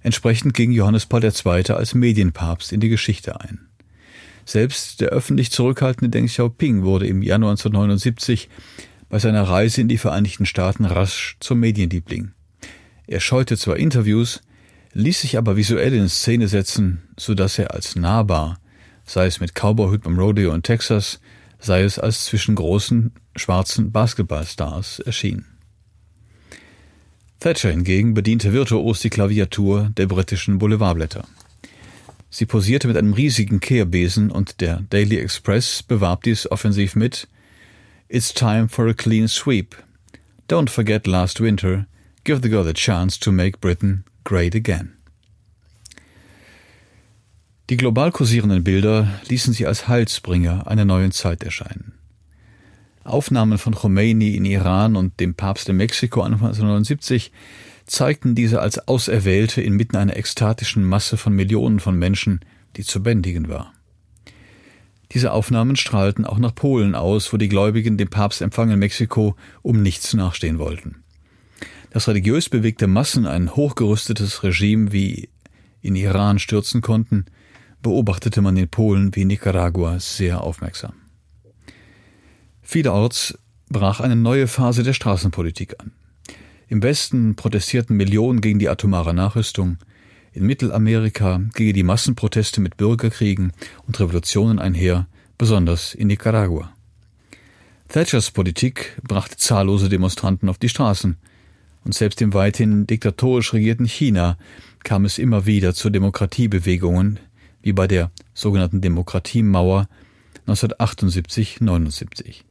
Entsprechend 0.02 0.54
ging 0.54 0.72
Johannes 0.72 1.06
Paul 1.06 1.24
II. 1.24 1.72
als 1.72 1.96
Medienpapst 1.96 2.72
in 2.72 2.80
die 2.80 2.90
Geschichte 2.90 3.42
ein. 3.42 3.68
Selbst 4.46 5.02
der 5.02 5.10
öffentlich 5.10 5.50
zurückhaltende 5.52 6.10
Deng 6.10 6.28
Xiaoping 6.28 6.84
wurde 6.84 7.08
im 7.08 7.24
Januar 7.24 7.52
1979 7.52 8.50
bei 9.10 9.18
seiner 9.18 9.44
Reise 9.44 9.82
in 9.82 9.88
die 9.88 9.98
Vereinigten 9.98 10.46
Staaten 10.46 10.86
rasch 10.86 11.38
zum 11.40 11.60
Medienliebling. 11.60 12.32
Er 13.08 13.20
scheute 13.20 13.58
zwar 13.58 13.78
Interviews, 13.78 14.42
ließ 14.94 15.22
sich 15.22 15.38
aber 15.38 15.58
visuell 15.58 15.94
in 15.94 16.10
Szene 16.10 16.48
setzen, 16.48 17.02
so 17.18 17.34
dass 17.34 17.58
er 17.58 17.74
als 17.74 17.96
nahbar, 17.96 18.60
sei 19.06 19.26
es 19.26 19.40
mit 19.40 19.54
Cowboyhut 19.54 20.04
beim 20.04 20.20
Rodeo 20.20 20.54
in 20.54 20.64
Texas, 20.64 21.20
sei 21.66 21.82
es 21.82 22.00
als 22.00 22.26
zwischen 22.26 22.56
großen 22.56 23.12
schwarzen 23.36 23.92
Basketballstars 23.92 25.00
erschien. 25.00 25.46
Thatcher 27.40 27.72
hingegen 27.72 28.14
bediente 28.14 28.54
virtuos 28.54 29.02
die 29.02 29.10
Klaviatur 29.10 29.92
der 29.98 30.06
britischen 30.08 30.58
Boulevardblätter. 30.58 31.28
Sie 32.30 32.46
posierte 32.46 32.88
mit 32.88 32.98
einem 32.98 33.14
riesigen 33.14 33.60
Kehrbesen 33.60 34.32
und 34.32 34.62
der 34.62 34.82
Daily 34.90 35.18
Express 35.18 35.84
bewarb 35.84 36.24
dies 36.24 36.50
offensiv 36.52 36.96
mit 36.96 37.28
It's 38.08 38.34
time 38.34 38.68
for 38.70 38.88
a 38.88 38.94
clean 38.94 39.28
sweep. 39.28 39.76
Don't 40.48 40.70
forget 40.70 41.08
last 41.08 41.40
winter. 41.40 41.88
Give 42.24 42.42
the 42.42 42.50
girl 42.50 42.68
a 42.68 42.74
chance 42.74 43.20
to 43.20 43.32
make 43.32 43.60
Britain 43.60 44.04
great 44.24 44.56
again. 44.56 44.94
Die 47.72 47.78
global 47.78 48.12
kursierenden 48.12 48.64
Bilder 48.64 49.08
ließen 49.28 49.52
sie 49.52 49.66
als 49.66 49.88
Heilsbringer 49.88 50.68
einer 50.68 50.86
neuen 50.86 51.12
Zeit 51.12 51.44
erscheinen. 51.44 51.94
Aufnahmen 53.04 53.58
von 53.58 53.74
Khomeini 53.74 54.36
in 54.36 54.46
Iran 54.46 54.96
und 54.96 55.20
dem 55.20 55.34
Papst 55.34 55.68
in 55.70 55.78
Mexiko 55.78 56.22
Anfang 56.22 56.50
1979 56.50 57.32
zeigten 57.88 58.36
diese 58.36 58.62
als 58.62 58.88
Auserwählte 58.88 59.62
inmitten 59.62 59.98
einer 59.98 60.16
ekstatischen 60.16 60.84
Masse 60.84 61.18
von 61.18 61.34
Millionen 61.34 61.80
von 61.80 61.98
Menschen, 61.98 62.42
die 62.78 62.84
zu 62.84 63.02
bändigen 63.02 63.50
war. 63.50 63.74
Diese 65.12 65.32
Aufnahmen 65.32 65.76
strahlten 65.76 66.26
auch 66.26 66.38
nach 66.38 66.54
Polen 66.54 66.94
aus, 66.94 67.34
wo 67.34 67.38
die 67.38 67.50
Gläubigen 67.50 67.98
dem 67.98 68.10
Papstempfang 68.10 68.70
in 68.70 68.80
Mexiko 68.80 69.36
um 69.64 69.82
nichts 69.82 70.14
nachstehen 70.14 70.60
wollten. 70.60 71.04
Dass 71.90 72.08
religiös 72.08 72.50
bewegte 72.50 72.86
Massen 72.86 73.26
ein 73.26 73.56
hochgerüstetes 73.56 74.44
Regime 74.44 74.92
wie 74.92 75.30
in 75.82 75.96
Iran 75.96 76.38
stürzen 76.40 76.82
konnten, 76.82 77.26
beobachtete 77.86 78.42
man 78.42 78.58
in 78.58 78.68
Polen 78.68 79.16
wie 79.16 79.26
Nicaragua 79.26 80.00
sehr 80.00 80.42
aufmerksam. 80.42 80.94
Vielerorts 82.64 83.38
brach 83.70 84.00
eine 84.00 84.16
neue 84.16 84.48
Phase 84.48 84.82
der 84.82 84.94
Straßenpolitik 84.94 85.76
an. 85.80 85.92
Im 86.68 86.82
Westen 86.82 87.36
protestierten 87.36 87.96
Millionen 87.96 88.42
gegen 88.42 88.58
die 88.58 88.70
atomare 88.70 89.14
Nachrüstung, 89.14 89.78
in 90.34 90.48
Mittelamerika 90.48 91.42
gingen 91.54 91.76
die 91.76 91.84
Massenproteste 91.84 92.60
mit 92.60 92.76
Bürgerkriegen 92.76 93.54
und 93.86 94.00
Revolutionen 94.00 94.58
einher, 94.58 95.06
besonders 95.38 95.94
in 95.94 96.08
Nicaragua. 96.08 96.74
Thatchers 97.90 98.32
Politik 98.32 99.00
brachte 99.08 99.38
zahllose 99.38 99.90
Demonstranten 99.90 100.50
auf 100.50 100.58
die 100.58 100.70
Straßen, 100.70 101.18
und 101.84 101.94
selbst 101.94 102.20
im 102.20 102.34
weithin 102.34 102.88
diktatorisch 102.88 103.54
regierten 103.54 103.86
China 103.86 104.40
kam 104.84 105.06
es 105.06 105.20
immer 105.20 105.46
wieder 105.46 105.76
zu 105.76 105.92
Demokratiebewegungen, 105.92 107.20
wie 107.66 107.74
bei 107.74 107.88
der 107.88 108.12
sogenannten 108.36 108.80
Demokratiemauer 108.80 109.90
1978-79. 110.48 112.44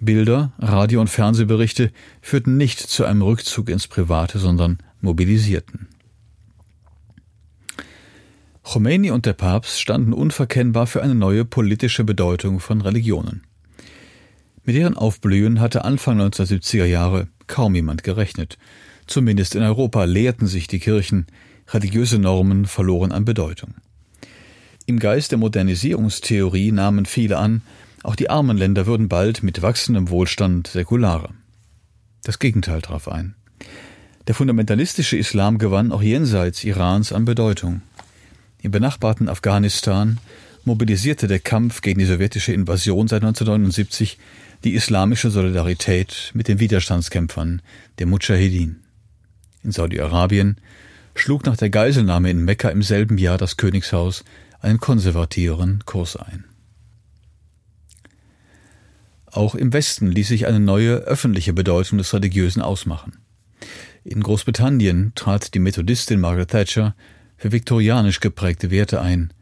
Bilder, 0.00 0.54
Radio- 0.58 1.02
und 1.02 1.10
Fernsehberichte 1.10 1.92
führten 2.22 2.56
nicht 2.56 2.80
zu 2.80 3.04
einem 3.04 3.20
Rückzug 3.20 3.68
ins 3.68 3.86
Private, 3.86 4.38
sondern 4.38 4.78
mobilisierten. 5.02 5.88
Khomeini 8.62 9.10
und 9.10 9.26
der 9.26 9.34
Papst 9.34 9.78
standen 9.78 10.14
unverkennbar 10.14 10.86
für 10.86 11.02
eine 11.02 11.14
neue 11.14 11.44
politische 11.44 12.04
Bedeutung 12.04 12.60
von 12.60 12.80
Religionen. 12.80 13.42
Mit 14.64 14.74
deren 14.74 14.96
Aufblühen 14.96 15.60
hatte 15.60 15.84
Anfang 15.84 16.18
1970er 16.18 16.86
Jahre 16.86 17.28
kaum 17.46 17.74
jemand 17.74 18.04
gerechnet. 18.04 18.56
Zumindest 19.06 19.54
in 19.54 19.62
Europa 19.62 20.04
leerten 20.04 20.46
sich 20.46 20.66
die 20.66 20.78
Kirchen, 20.78 21.26
religiöse 21.68 22.18
Normen 22.18 22.64
verloren 22.64 23.12
an 23.12 23.26
Bedeutung. 23.26 23.74
Im 24.86 24.98
Geist 24.98 25.30
der 25.30 25.38
Modernisierungstheorie 25.38 26.72
nahmen 26.72 27.06
viele 27.06 27.38
an, 27.38 27.62
auch 28.02 28.16
die 28.16 28.30
armen 28.30 28.56
Länder 28.56 28.86
würden 28.86 29.08
bald 29.08 29.42
mit 29.42 29.62
wachsendem 29.62 30.08
Wohlstand 30.10 30.68
säkularer. 30.68 31.30
Das 32.24 32.38
Gegenteil 32.38 32.82
traf 32.82 33.08
ein. 33.08 33.34
Der 34.26 34.34
fundamentalistische 34.34 35.16
Islam 35.16 35.58
gewann 35.58 35.92
auch 35.92 36.02
jenseits 36.02 36.64
Irans 36.64 37.12
an 37.12 37.24
Bedeutung. 37.24 37.82
Im 38.62 38.70
benachbarten 38.70 39.28
Afghanistan 39.28 40.18
mobilisierte 40.64 41.26
der 41.26 41.38
Kampf 41.38 41.80
gegen 41.80 42.00
die 42.00 42.06
sowjetische 42.06 42.52
Invasion 42.52 43.08
seit 43.08 43.22
1979 43.22 44.18
die 44.64 44.74
islamische 44.74 45.30
Solidarität 45.30 46.30
mit 46.34 46.48
den 46.48 46.60
Widerstandskämpfern 46.60 47.62
der 47.98 48.06
Mujahedin. 48.06 48.80
In 49.62 49.72
Saudi-Arabien 49.72 50.56
schlug 51.14 51.46
nach 51.46 51.56
der 51.56 51.70
Geiselnahme 51.70 52.30
in 52.30 52.44
Mekka 52.44 52.68
im 52.68 52.82
selben 52.82 53.18
Jahr 53.18 53.38
das 53.38 53.56
Königshaus 53.56 54.24
einen 54.60 54.78
konservativeren 54.78 55.82
Kurs 55.86 56.16
ein. 56.16 56.44
Auch 59.26 59.54
im 59.54 59.72
Westen 59.72 60.10
ließ 60.10 60.28
sich 60.28 60.46
eine 60.46 60.60
neue 60.60 60.96
öffentliche 60.96 61.52
Bedeutung 61.52 61.98
des 61.98 62.12
Religiösen 62.12 62.62
ausmachen. 62.62 63.18
In 64.02 64.22
Großbritannien 64.22 65.12
trat 65.14 65.54
die 65.54 65.60
Methodistin 65.60 66.20
Margaret 66.20 66.50
Thatcher 66.50 66.96
für 67.36 67.52
viktorianisch 67.52 68.20
geprägte 68.20 68.70
Werte 68.70 69.00
ein. 69.00 69.32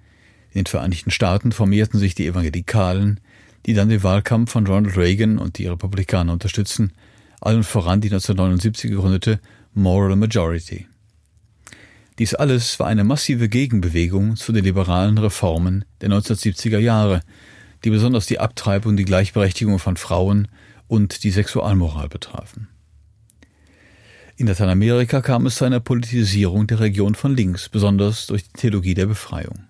In 0.50 0.60
den 0.60 0.66
Vereinigten 0.66 1.10
Staaten 1.10 1.52
formierten 1.52 1.98
sich 1.98 2.14
die 2.14 2.26
Evangelikalen, 2.26 3.20
die 3.66 3.74
dann 3.74 3.88
den 3.88 4.02
Wahlkampf 4.02 4.52
von 4.52 4.66
Ronald 4.66 4.96
Reagan 4.96 5.38
und 5.38 5.58
die 5.58 5.66
Republikaner 5.66 6.32
unterstützen, 6.32 6.92
allen 7.40 7.64
voran 7.64 8.00
die 8.00 8.08
1979 8.08 8.90
gegründete 8.90 9.40
Moral 9.74 10.16
Majority. 10.16 10.86
Dies 12.18 12.34
alles 12.34 12.80
war 12.80 12.88
eine 12.88 13.04
massive 13.04 13.48
Gegenbewegung 13.48 14.34
zu 14.34 14.52
den 14.52 14.64
liberalen 14.64 15.18
Reformen 15.18 15.84
der 16.00 16.10
1970er 16.10 16.78
Jahre, 16.78 17.20
die 17.84 17.90
besonders 17.90 18.26
die 18.26 18.40
Abtreibung, 18.40 18.96
die 18.96 19.04
Gleichberechtigung 19.04 19.78
von 19.78 19.96
Frauen 19.96 20.48
und 20.88 21.22
die 21.22 21.30
Sexualmoral 21.30 22.08
betrafen. 22.08 22.68
In 24.36 24.48
Lateinamerika 24.48 25.20
kam 25.20 25.46
es 25.46 25.56
zu 25.56 25.64
einer 25.64 25.80
Politisierung 25.80 26.66
der 26.66 26.80
Region 26.80 27.14
von 27.14 27.36
links, 27.36 27.68
besonders 27.68 28.26
durch 28.26 28.44
die 28.44 28.52
Theologie 28.52 28.94
der 28.94 29.06
Befreiung. 29.06 29.64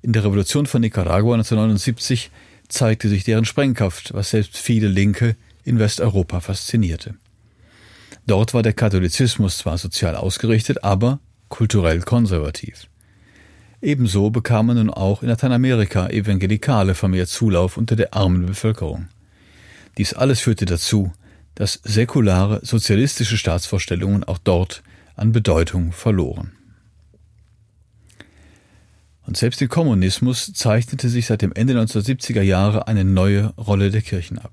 In 0.00 0.12
der 0.12 0.24
Revolution 0.24 0.66
von 0.66 0.80
Nicaragua 0.80 1.34
1979 1.34 2.30
zeigte 2.68 3.08
sich 3.08 3.24
deren 3.24 3.44
Sprengkraft, 3.44 4.14
was 4.14 4.30
selbst 4.30 4.58
viele 4.58 4.88
Linke 4.88 5.36
in 5.64 5.78
Westeuropa 5.78 6.40
faszinierte. 6.40 7.14
Dort 8.26 8.54
war 8.54 8.62
der 8.62 8.72
Katholizismus 8.72 9.58
zwar 9.58 9.78
sozial 9.78 10.16
ausgerichtet, 10.16 10.82
aber 10.84 11.20
kulturell 11.52 12.00
konservativ. 12.00 12.88
Ebenso 13.82 14.30
bekamen 14.30 14.76
nun 14.76 14.90
auch 14.90 15.22
in 15.22 15.28
Lateinamerika 15.28 16.08
Evangelikale 16.08 16.94
vermehrt 16.94 17.28
Zulauf 17.28 17.76
unter 17.76 17.94
der 17.94 18.14
armen 18.14 18.46
Bevölkerung. 18.46 19.08
Dies 19.98 20.14
alles 20.14 20.40
führte 20.40 20.64
dazu, 20.64 21.12
dass 21.54 21.80
säkulare 21.84 22.60
sozialistische 22.64 23.36
Staatsvorstellungen 23.36 24.24
auch 24.24 24.38
dort 24.38 24.82
an 25.14 25.32
Bedeutung 25.32 25.92
verloren. 25.92 26.52
Und 29.26 29.36
selbst 29.36 29.60
im 29.60 29.68
Kommunismus 29.68 30.52
zeichnete 30.54 31.10
sich 31.10 31.26
seit 31.26 31.42
dem 31.42 31.52
Ende 31.52 31.74
1970er 31.74 32.42
Jahre 32.42 32.88
eine 32.88 33.04
neue 33.04 33.48
Rolle 33.58 33.90
der 33.90 34.00
Kirchen 34.00 34.38
ab. 34.38 34.52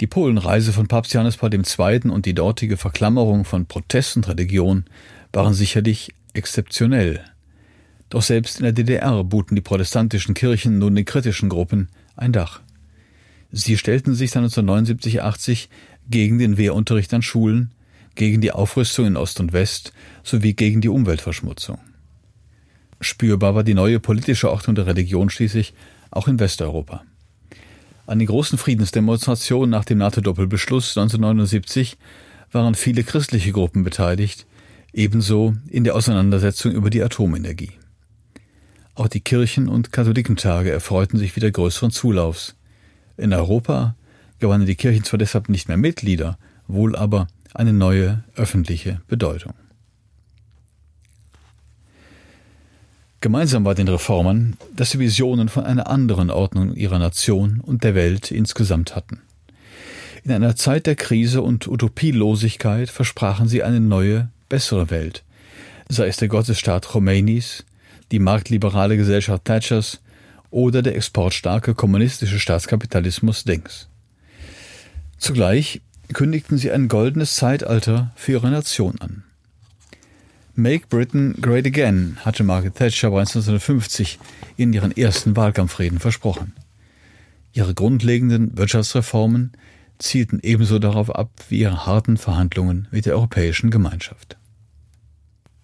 Die 0.00 0.06
Polenreise 0.06 0.72
von 0.72 0.88
Papst 0.88 1.14
Johannes 1.14 1.38
Paul 1.38 1.54
II. 1.54 2.10
und 2.10 2.26
die 2.26 2.34
dortige 2.34 2.76
Verklammerung 2.76 3.44
von 3.44 3.66
Protest 3.66 4.16
und 4.16 4.28
Religion 4.28 4.84
waren 5.32 5.54
sicherlich 5.54 6.14
exzeptionell. 6.34 7.24
Doch 8.08 8.22
selbst 8.22 8.58
in 8.58 8.64
der 8.64 8.72
DDR 8.72 9.24
boten 9.24 9.54
die 9.54 9.62
protestantischen 9.62 10.34
Kirchen 10.34 10.78
nun 10.78 10.94
den 10.94 11.04
kritischen 11.04 11.48
Gruppen 11.48 11.88
ein 12.16 12.32
Dach. 12.32 12.60
Sie 13.50 13.76
stellten 13.76 14.14
sich 14.14 14.30
dann 14.30 14.46
1979-80 14.46 15.68
gegen 16.08 16.38
den 16.38 16.56
Wehrunterricht 16.56 17.12
an 17.14 17.22
Schulen, 17.22 17.72
gegen 18.14 18.40
die 18.40 18.52
Aufrüstung 18.52 19.06
in 19.06 19.16
Ost 19.16 19.40
und 19.40 19.52
West 19.52 19.92
sowie 20.22 20.54
gegen 20.54 20.80
die 20.80 20.88
Umweltverschmutzung. 20.88 21.78
Spürbar 23.00 23.54
war 23.54 23.64
die 23.64 23.74
neue 23.74 23.98
politische 23.98 24.50
Ordnung 24.50 24.76
der 24.76 24.86
Religion 24.86 25.30
schließlich 25.30 25.74
auch 26.10 26.28
in 26.28 26.38
Westeuropa. 26.38 27.04
An 28.06 28.18
den 28.18 28.28
großen 28.28 28.58
Friedensdemonstrationen 28.58 29.70
nach 29.70 29.84
dem 29.84 29.98
NATO-Doppelbeschluss 29.98 30.96
1979 30.96 31.96
waren 32.50 32.74
viele 32.74 33.04
christliche 33.04 33.52
Gruppen 33.52 33.84
beteiligt, 33.84 34.46
ebenso 34.92 35.54
in 35.68 35.84
der 35.84 35.94
Auseinandersetzung 35.94 36.72
über 36.72 36.90
die 36.90 37.02
Atomenergie. 37.02 37.72
Auch 38.94 39.08
die 39.08 39.20
Kirchen- 39.20 39.68
und 39.68 39.92
Katholikentage 39.92 40.70
erfreuten 40.70 41.18
sich 41.18 41.34
wieder 41.34 41.50
größeren 41.50 41.90
Zulaufs. 41.90 42.54
In 43.16 43.32
Europa 43.32 43.96
gewannen 44.38 44.66
die 44.66 44.74
Kirchen 44.74 45.04
zwar 45.04 45.18
deshalb 45.18 45.48
nicht 45.48 45.68
mehr 45.68 45.76
Mitglieder, 45.76 46.38
wohl 46.66 46.96
aber 46.96 47.26
eine 47.54 47.72
neue 47.72 48.24
öffentliche 48.36 49.00
Bedeutung. 49.08 49.54
Gemeinsam 53.20 53.64
war 53.64 53.76
den 53.76 53.86
Reformern, 53.86 54.56
dass 54.74 54.90
sie 54.90 54.98
Visionen 54.98 55.48
von 55.48 55.64
einer 55.64 55.88
anderen 55.88 56.28
Ordnung 56.28 56.74
ihrer 56.74 56.98
Nation 56.98 57.60
und 57.60 57.84
der 57.84 57.94
Welt 57.94 58.32
insgesamt 58.32 58.96
hatten. 58.96 59.20
In 60.24 60.32
einer 60.32 60.56
Zeit 60.56 60.86
der 60.86 60.96
Krise 60.96 61.40
und 61.40 61.68
Utopielosigkeit 61.68 62.90
versprachen 62.90 63.46
sie 63.46 63.62
eine 63.62 63.80
neue, 63.80 64.28
bessere 64.52 64.90
Welt, 64.90 65.24
sei 65.88 66.08
es 66.08 66.18
der 66.18 66.28
Gottesstaat 66.28 66.86
Khomeinis, 66.86 67.64
die 68.10 68.18
marktliberale 68.18 68.98
Gesellschaft 68.98 69.46
Thatchers 69.46 70.02
oder 70.50 70.82
der 70.82 70.94
exportstarke 70.94 71.74
kommunistische 71.74 72.38
Staatskapitalismus 72.38 73.44
Denks. 73.44 73.88
Zugleich 75.16 75.80
kündigten 76.12 76.58
sie 76.58 76.70
ein 76.70 76.88
goldenes 76.88 77.34
Zeitalter 77.36 78.12
für 78.14 78.32
ihre 78.32 78.50
Nation 78.50 79.00
an. 79.00 79.24
Make 80.54 80.88
Britain 80.90 81.34
Great 81.40 81.66
Again 81.66 82.18
hatte 82.20 82.44
Margaret 82.44 82.74
Thatcher 82.74 83.08
bereits 83.08 83.30
1950 83.30 84.18
in 84.58 84.74
ihren 84.74 84.94
ersten 84.94 85.34
Wahlkampfreden 85.34 85.98
versprochen. 85.98 86.52
Ihre 87.54 87.72
grundlegenden 87.72 88.54
Wirtschaftsreformen 88.58 89.52
zielten 89.98 90.40
ebenso 90.42 90.78
darauf 90.78 91.08
ab 91.08 91.30
wie 91.48 91.60
ihre 91.60 91.86
harten 91.86 92.18
Verhandlungen 92.18 92.86
mit 92.90 93.06
der 93.06 93.14
Europäischen 93.14 93.70
Gemeinschaft. 93.70 94.36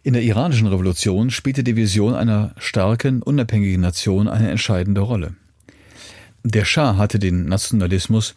In 0.08 0.14
der 0.14 0.22
iranischen 0.22 0.66
Revolution 0.66 1.30
spielte 1.30 1.62
die 1.62 1.76
Vision 1.76 2.14
einer 2.14 2.54
starken, 2.56 3.20
unabhängigen 3.22 3.82
Nation 3.82 4.26
eine 4.26 4.48
entscheidende 4.48 5.02
Rolle. 5.02 5.34
Der 6.42 6.64
Schah 6.64 6.96
hatte 6.96 7.18
den 7.18 7.44
Nationalismus 7.44 8.34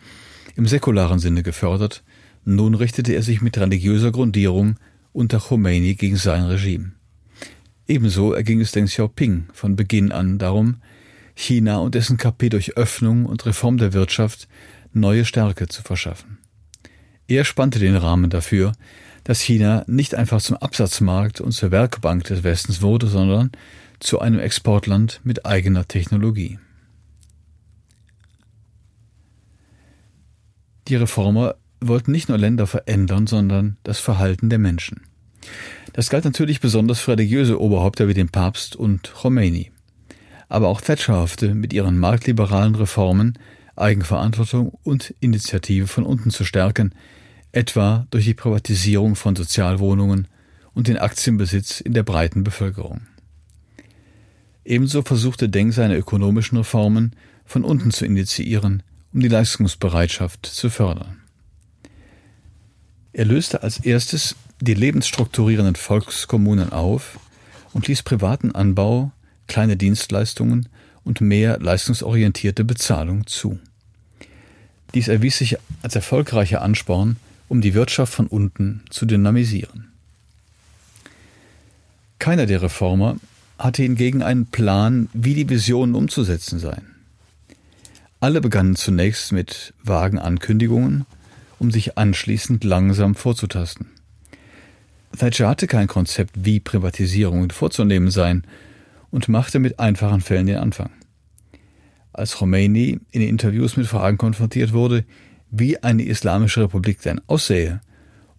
im 0.57 0.67
säkularen 0.67 1.19
Sinne 1.19 1.43
gefördert, 1.43 2.03
nun 2.43 2.75
richtete 2.75 3.13
er 3.13 3.21
sich 3.21 3.41
mit 3.41 3.57
religiöser 3.57 4.11
Grundierung 4.11 4.75
unter 5.13 5.39
Khomeini 5.39 5.95
gegen 5.95 6.17
sein 6.17 6.43
Regime. 6.43 6.91
Ebenso 7.87 8.33
erging 8.33 8.59
es 8.59 8.73
Deng 8.73 8.87
Xiaoping 8.87 9.45
von 9.53 9.77
Beginn 9.77 10.11
an 10.11 10.39
darum, 10.39 10.81
China 11.35 11.77
und 11.77 11.95
dessen 11.95 12.17
KP 12.17 12.49
durch 12.49 12.75
Öffnung 12.75 13.25
und 13.25 13.45
Reform 13.45 13.77
der 13.77 13.93
Wirtschaft 13.93 14.49
neue 14.91 15.23
Stärke 15.23 15.69
zu 15.69 15.83
verschaffen. 15.83 16.37
Er 17.29 17.45
spannte 17.45 17.79
den 17.79 17.95
Rahmen 17.95 18.29
dafür, 18.29 18.73
dass 19.23 19.41
China 19.41 19.83
nicht 19.87 20.15
einfach 20.15 20.41
zum 20.41 20.57
Absatzmarkt 20.57 21.41
und 21.41 21.51
zur 21.51 21.71
Werkbank 21.71 22.23
des 22.25 22.43
Westens 22.43 22.81
wurde, 22.81 23.07
sondern 23.07 23.51
zu 23.99 24.19
einem 24.19 24.39
Exportland 24.39 25.21
mit 25.23 25.45
eigener 25.45 25.87
Technologie. 25.87 26.59
Die 30.87 30.95
Reformer 30.95 31.55
wollten 31.79 32.11
nicht 32.11 32.29
nur 32.29 32.37
Länder 32.37 32.67
verändern, 32.67 33.27
sondern 33.27 33.77
das 33.83 33.99
Verhalten 33.99 34.49
der 34.49 34.59
Menschen. 34.59 35.01
Das 35.93 36.09
galt 36.09 36.25
natürlich 36.25 36.59
besonders 36.59 36.99
für 36.99 37.11
religiöse 37.11 37.59
Oberhäupter 37.59 38.07
wie 38.07 38.13
den 38.13 38.29
Papst 38.29 38.75
und 38.75 39.13
Khomeini. 39.13 39.71
Aber 40.49 40.67
auch 40.67 40.81
Thatcher 40.81 41.17
hoffte, 41.17 41.55
mit 41.55 41.73
ihren 41.73 41.97
marktliberalen 41.97 42.75
Reformen 42.75 43.37
Eigenverantwortung 43.75 44.77
und 44.83 45.13
Initiative 45.19 45.87
von 45.87 46.03
unten 46.03 46.29
zu 46.29 46.43
stärken, 46.43 46.93
etwa 47.51 48.07
durch 48.11 48.25
die 48.25 48.33
Privatisierung 48.33 49.15
von 49.15 49.35
Sozialwohnungen 49.35 50.27
und 50.73 50.87
den 50.87 50.97
Aktienbesitz 50.97 51.81
in 51.81 51.93
der 51.93 52.03
breiten 52.03 52.43
Bevölkerung. 52.43 53.01
Ebenso 54.63 55.01
versuchte 55.01 55.49
Deng 55.49 55.71
seine 55.71 55.97
ökonomischen 55.97 56.57
Reformen 56.57 57.15
von 57.45 57.63
unten 57.63 57.91
zu 57.91 58.05
initiieren, 58.05 58.83
um 59.13 59.19
die 59.19 59.27
Leistungsbereitschaft 59.27 60.45
zu 60.45 60.69
fördern. 60.69 61.21
Er 63.13 63.25
löste 63.25 63.63
als 63.63 63.79
erstes 63.79 64.35
die 64.61 64.73
lebensstrukturierenden 64.73 65.75
Volkskommunen 65.75 66.71
auf 66.71 67.19
und 67.73 67.87
ließ 67.87 68.03
privaten 68.03 68.53
Anbau, 68.53 69.11
kleine 69.47 69.75
Dienstleistungen 69.75 70.69
und 71.03 71.19
mehr 71.19 71.59
leistungsorientierte 71.59 72.63
Bezahlung 72.63 73.27
zu. 73.27 73.59
Dies 74.93 75.07
erwies 75.07 75.39
sich 75.39 75.57
als 75.81 75.95
erfolgreicher 75.95 76.61
Ansporn 76.61 77.17
um 77.51 77.59
die 77.59 77.73
Wirtschaft 77.73 78.13
von 78.13 78.27
unten 78.27 78.81
zu 78.89 79.05
dynamisieren. 79.05 79.91
Keiner 82.17 82.45
der 82.45 82.61
Reformer 82.61 83.17
hatte 83.59 83.83
hingegen 83.83 84.23
einen 84.23 84.45
Plan, 84.45 85.09
wie 85.11 85.33
die 85.33 85.49
Visionen 85.49 85.93
umzusetzen 85.93 86.59
seien. 86.59 86.95
Alle 88.21 88.39
begannen 88.39 88.77
zunächst 88.77 89.33
mit 89.33 89.73
vagen 89.83 90.17
Ankündigungen, 90.17 91.05
um 91.59 91.71
sich 91.71 91.97
anschließend 91.97 92.63
langsam 92.63 93.15
vorzutasten. 93.15 93.87
Thatcher 95.17 95.49
hatte 95.49 95.67
kein 95.67 95.87
Konzept, 95.87 96.31
wie 96.45 96.61
Privatisierungen 96.61 97.49
vorzunehmen 97.49 98.11
seien, 98.11 98.47
und 99.09 99.27
machte 99.27 99.59
mit 99.59 99.77
einfachen 99.77 100.21
Fällen 100.21 100.47
den 100.47 100.55
Anfang. 100.55 100.91
Als 102.13 102.37
Khomeini 102.37 103.01
in 103.11 103.21
Interviews 103.21 103.75
mit 103.75 103.87
Fragen 103.87 104.17
konfrontiert 104.17 104.71
wurde, 104.71 105.03
wie 105.51 105.77
eine 105.83 106.03
islamische 106.03 106.63
Republik 106.63 107.01
denn 107.01 107.21
aussähe 107.27 107.81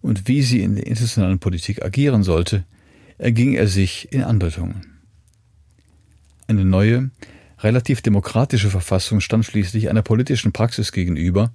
und 0.01 0.27
wie 0.27 0.41
sie 0.41 0.61
in 0.61 0.75
der 0.75 0.87
internationalen 0.87 1.39
Politik 1.39 1.83
agieren 1.83 2.23
sollte, 2.23 2.65
erging 3.17 3.53
er 3.53 3.67
sich 3.67 4.11
in 4.11 4.23
Andeutungen. 4.23 4.85
Eine 6.47 6.65
neue, 6.65 7.11
relativ 7.59 8.01
demokratische 8.01 8.69
Verfassung 8.69 9.21
stand 9.21 9.45
schließlich 9.45 9.89
einer 9.89 10.01
politischen 10.01 10.51
Praxis 10.51 10.91
gegenüber, 10.91 11.53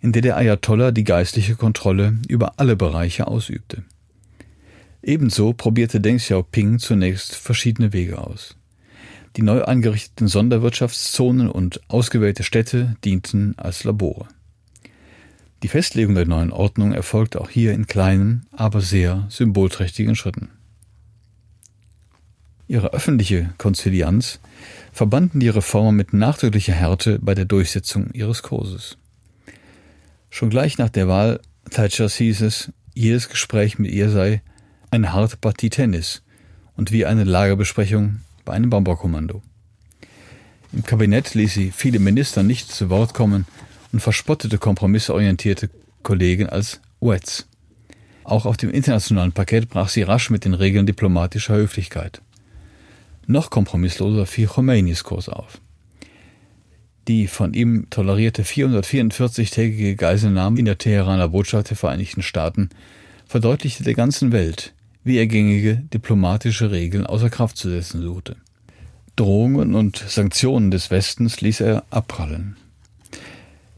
in 0.00 0.12
der 0.12 0.22
der 0.22 0.36
Ayatollah 0.36 0.92
die 0.92 1.04
geistliche 1.04 1.56
Kontrolle 1.56 2.16
über 2.28 2.54
alle 2.58 2.76
Bereiche 2.76 3.26
ausübte. 3.26 3.84
Ebenso 5.02 5.52
probierte 5.52 6.00
Deng 6.00 6.16
Xiaoping 6.16 6.78
zunächst 6.78 7.34
verschiedene 7.34 7.92
Wege 7.92 8.18
aus. 8.18 8.56
Die 9.36 9.42
neu 9.42 9.64
eingerichteten 9.64 10.28
Sonderwirtschaftszonen 10.28 11.50
und 11.50 11.80
ausgewählte 11.88 12.44
Städte 12.44 12.96
dienten 13.04 13.54
als 13.58 13.84
Labore. 13.84 14.28
Die 15.64 15.68
Festlegung 15.68 16.14
der 16.14 16.26
neuen 16.26 16.52
Ordnung 16.52 16.92
erfolgte 16.92 17.40
auch 17.40 17.48
hier 17.48 17.72
in 17.72 17.86
kleinen, 17.86 18.44
aber 18.52 18.82
sehr 18.82 19.24
symbolträchtigen 19.30 20.14
Schritten. 20.14 20.50
Ihre 22.68 22.92
öffentliche 22.92 23.54
Konzilianz 23.56 24.40
verbanden 24.92 25.40
die 25.40 25.48
Reformer 25.48 25.92
mit 25.92 26.12
nachdrücklicher 26.12 26.74
Härte 26.74 27.18
bei 27.18 27.34
der 27.34 27.46
Durchsetzung 27.46 28.10
ihres 28.12 28.42
Kurses. 28.42 28.98
Schon 30.28 30.50
gleich 30.50 30.76
nach 30.76 30.90
der 30.90 31.08
Wahl 31.08 31.40
Thatchers 31.70 32.16
hieß 32.16 32.42
es, 32.42 32.70
jedes 32.92 33.30
Gespräch 33.30 33.78
mit 33.78 33.90
ihr 33.90 34.10
sei 34.10 34.42
eine 34.90 35.14
harte 35.14 35.38
Partie 35.38 35.70
Tennis 35.70 36.22
und 36.76 36.92
wie 36.92 37.06
eine 37.06 37.24
Lagerbesprechung 37.24 38.20
bei 38.44 38.52
einem 38.52 38.68
Bomberkommando. 38.68 39.40
Im 40.74 40.82
Kabinett 40.84 41.32
ließ 41.32 41.54
sie 41.54 41.70
viele 41.70 42.00
Minister 42.00 42.42
nicht 42.42 42.70
zu 42.70 42.90
Wort 42.90 43.14
kommen 43.14 43.46
und 43.94 44.00
verspottete 44.00 44.58
kompromissorientierte 44.58 45.70
Kollegen 46.02 46.48
als 46.48 46.80
Wets. 47.00 47.46
Auch 48.24 48.44
auf 48.44 48.56
dem 48.56 48.70
internationalen 48.70 49.30
Parkett 49.30 49.68
brach 49.68 49.88
sie 49.88 50.02
rasch 50.02 50.30
mit 50.30 50.44
den 50.44 50.54
Regeln 50.54 50.84
diplomatischer 50.84 51.54
Höflichkeit. 51.54 52.20
Noch 53.28 53.50
kompromissloser 53.50 54.26
fiel 54.26 54.48
Khomeinis 54.48 55.04
Kurs 55.04 55.28
auf. 55.28 55.60
Die 57.06 57.28
von 57.28 57.54
ihm 57.54 57.86
tolerierte 57.88 58.42
444-tägige 58.42 59.94
Geiselnahme 59.94 60.58
in 60.58 60.64
der 60.64 60.78
Teheraner 60.78 61.28
Botschaft 61.28 61.70
der 61.70 61.76
Vereinigten 61.76 62.22
Staaten 62.22 62.70
verdeutlichte 63.28 63.84
der 63.84 63.94
ganzen 63.94 64.32
Welt, 64.32 64.74
wie 65.04 65.18
er 65.18 65.28
gängige 65.28 65.76
diplomatische 65.76 66.72
Regeln 66.72 67.06
außer 67.06 67.30
Kraft 67.30 67.58
zu 67.58 67.70
setzen 67.70 68.02
suchte. 68.02 68.34
Drohungen 69.14 69.76
und 69.76 69.98
Sanktionen 69.98 70.72
des 70.72 70.90
Westens 70.90 71.40
ließ 71.40 71.60
er 71.60 71.84
abprallen. 71.90 72.56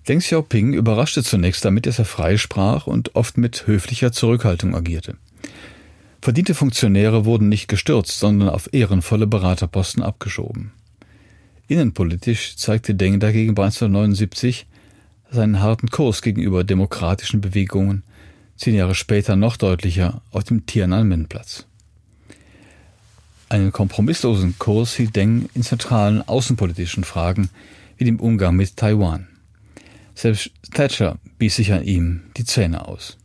Deng 0.09 0.21
Xiaoping 0.21 0.73
überraschte 0.73 1.25
zunächst 1.25 1.65
damit, 1.65 1.87
dass 1.87 1.99
er 1.99 2.05
frei 2.05 2.37
sprach 2.37 2.87
und 2.87 3.17
oft 3.17 3.39
mit 3.39 3.67
höflicher 3.67 4.13
Zurückhaltung 4.13 4.77
agierte. 4.77 5.17
Verdiente 6.23 6.55
Funktionäre 6.55 7.25
wurden 7.25 7.49
nicht 7.49 7.69
gestürzt, 7.69 8.19
sondern 8.19 8.49
auf 8.49 8.73
ehrenvolle 8.73 9.27
Beraterposten 9.27 10.03
abgeschoben. 10.03 10.73
Innenpolitisch 11.69 12.57
zeigte 12.57 12.95
Deng 12.95 13.19
dagegen 13.19 13.55
bereits 13.55 13.83
1979 13.83 14.67
seinen 15.31 15.61
harten 15.61 15.89
Kurs 15.91 16.23
gegenüber 16.23 16.63
demokratischen 16.63 17.41
Bewegungen, 17.41 18.05
zehn 18.57 18.77
Jahre 18.77 18.95
später 18.95 19.35
noch 19.35 19.57
deutlicher 19.57 20.23
auf 20.31 20.45
dem 20.45 20.67
Tiananmen-Platz. 20.67 21.67
Einen 23.49 23.73
kompromisslosen 23.73 24.57
Kurs 24.59 24.95
hielt 24.95 25.17
Deng 25.17 25.49
in 25.55 25.63
zentralen 25.63 26.27
außenpolitischen 26.27 27.05
Fragen 27.05 27.51
wie 27.97 28.05
dem 28.05 28.21
Umgang 28.21 28.57
mit 28.57 28.77
Taiwan. 28.77 29.29
Selbst 30.17 30.51
Thatcher 30.73 31.19
biss 31.39 31.57
sich 31.57 31.75
an 31.75 31.85
ihm 31.85 32.23
die 32.39 32.45
Zähne 32.45 32.89
aus. 32.89 33.19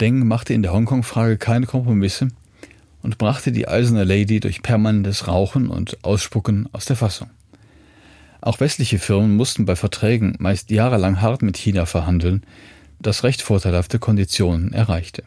Deng 0.00 0.28
machte 0.28 0.54
in 0.54 0.62
der 0.62 0.72
Hongkong-Frage 0.72 1.38
keine 1.38 1.66
Kompromisse 1.66 2.28
und 3.02 3.18
brachte 3.18 3.50
die 3.50 3.66
eiserne 3.66 4.04
Lady 4.04 4.38
durch 4.38 4.62
permanentes 4.62 5.26
Rauchen 5.26 5.68
und 5.68 6.04
Ausspucken 6.04 6.68
aus 6.72 6.84
der 6.84 6.94
Fassung. 6.94 7.30
Auch 8.40 8.60
westliche 8.60 9.00
Firmen 9.00 9.36
mussten 9.36 9.64
bei 9.64 9.74
Verträgen 9.74 10.36
meist 10.38 10.70
jahrelang 10.70 11.20
hart 11.20 11.42
mit 11.42 11.56
China 11.56 11.84
verhandeln, 11.84 12.44
das 13.00 13.24
recht 13.24 13.42
vorteilhafte 13.42 13.98
Konditionen 13.98 14.72
erreichte. 14.72 15.24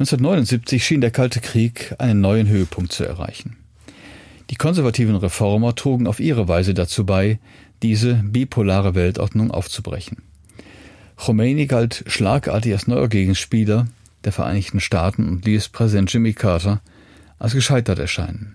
1979 0.00 0.84
schien 0.84 1.00
der 1.00 1.12
Kalte 1.12 1.40
Krieg 1.40 1.94
einen 1.98 2.20
neuen 2.20 2.48
Höhepunkt 2.48 2.90
zu 2.90 3.04
erreichen. 3.04 3.56
Die 4.50 4.56
konservativen 4.56 5.16
Reformer 5.16 5.74
trugen 5.74 6.06
auf 6.06 6.20
ihre 6.20 6.48
Weise 6.48 6.72
dazu 6.72 7.04
bei, 7.04 7.38
diese 7.82 8.14
bipolare 8.14 8.94
Weltordnung 8.94 9.50
aufzubrechen. 9.50 10.18
Khomeini 11.16 11.66
galt 11.66 12.04
schlagartig 12.06 12.72
als 12.72 12.86
neuer 12.86 13.08
Gegenspieler 13.08 13.88
der 14.24 14.32
Vereinigten 14.32 14.80
Staaten 14.80 15.28
und 15.28 15.44
ließ 15.44 15.68
Präsident 15.68 16.12
Jimmy 16.12 16.32
Carter 16.32 16.80
als 17.38 17.54
gescheitert 17.54 17.98
erscheinen. 17.98 18.54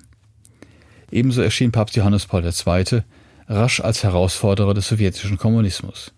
Ebenso 1.11 1.41
erschien 1.41 1.71
Papst 1.71 1.95
Johannes 1.95 2.25
Paul 2.25 2.43
II. 2.43 3.03
rasch 3.47 3.79
als 3.81 4.03
Herausforderer 4.03 4.73
des 4.73 4.87
sowjetischen 4.87 5.37
Kommunismus. 5.37 6.13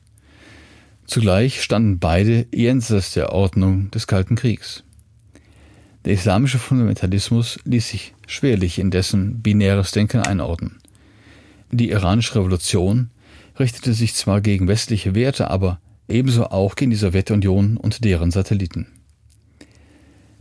Zugleich 1.06 1.62
standen 1.62 2.00
beide 2.00 2.48
jenseits 2.54 3.14
der 3.14 3.32
Ordnung 3.32 3.92
des 3.92 4.08
Kalten 4.08 4.36
Kriegs. 4.36 4.84
Der 6.06 6.14
islamische 6.14 6.60
Fundamentalismus 6.60 7.60
ließ 7.66 7.90
sich 7.90 8.14
schwerlich 8.28 8.80
in 8.80 8.92
dessen 8.92 9.42
binäres 9.42 9.92
Denken 9.92 10.22
einordnen. 10.22 10.78
Die 11.72 11.90
iranische 11.90 12.36
Revolution 12.36 13.10
richtete 13.60 13.94
sich 13.94 14.14
zwar 14.14 14.42
gegen 14.42 14.68
westliche 14.68 15.16
Werte, 15.16 15.50
aber 15.50 15.80
ebenso 16.08 16.46
auch 16.46 16.76
gegen 16.76 16.92
die 16.92 16.98
Sowjetunion 16.98 17.78
und 17.78 18.04
deren 18.04 18.32
Satelliten. 18.32 18.88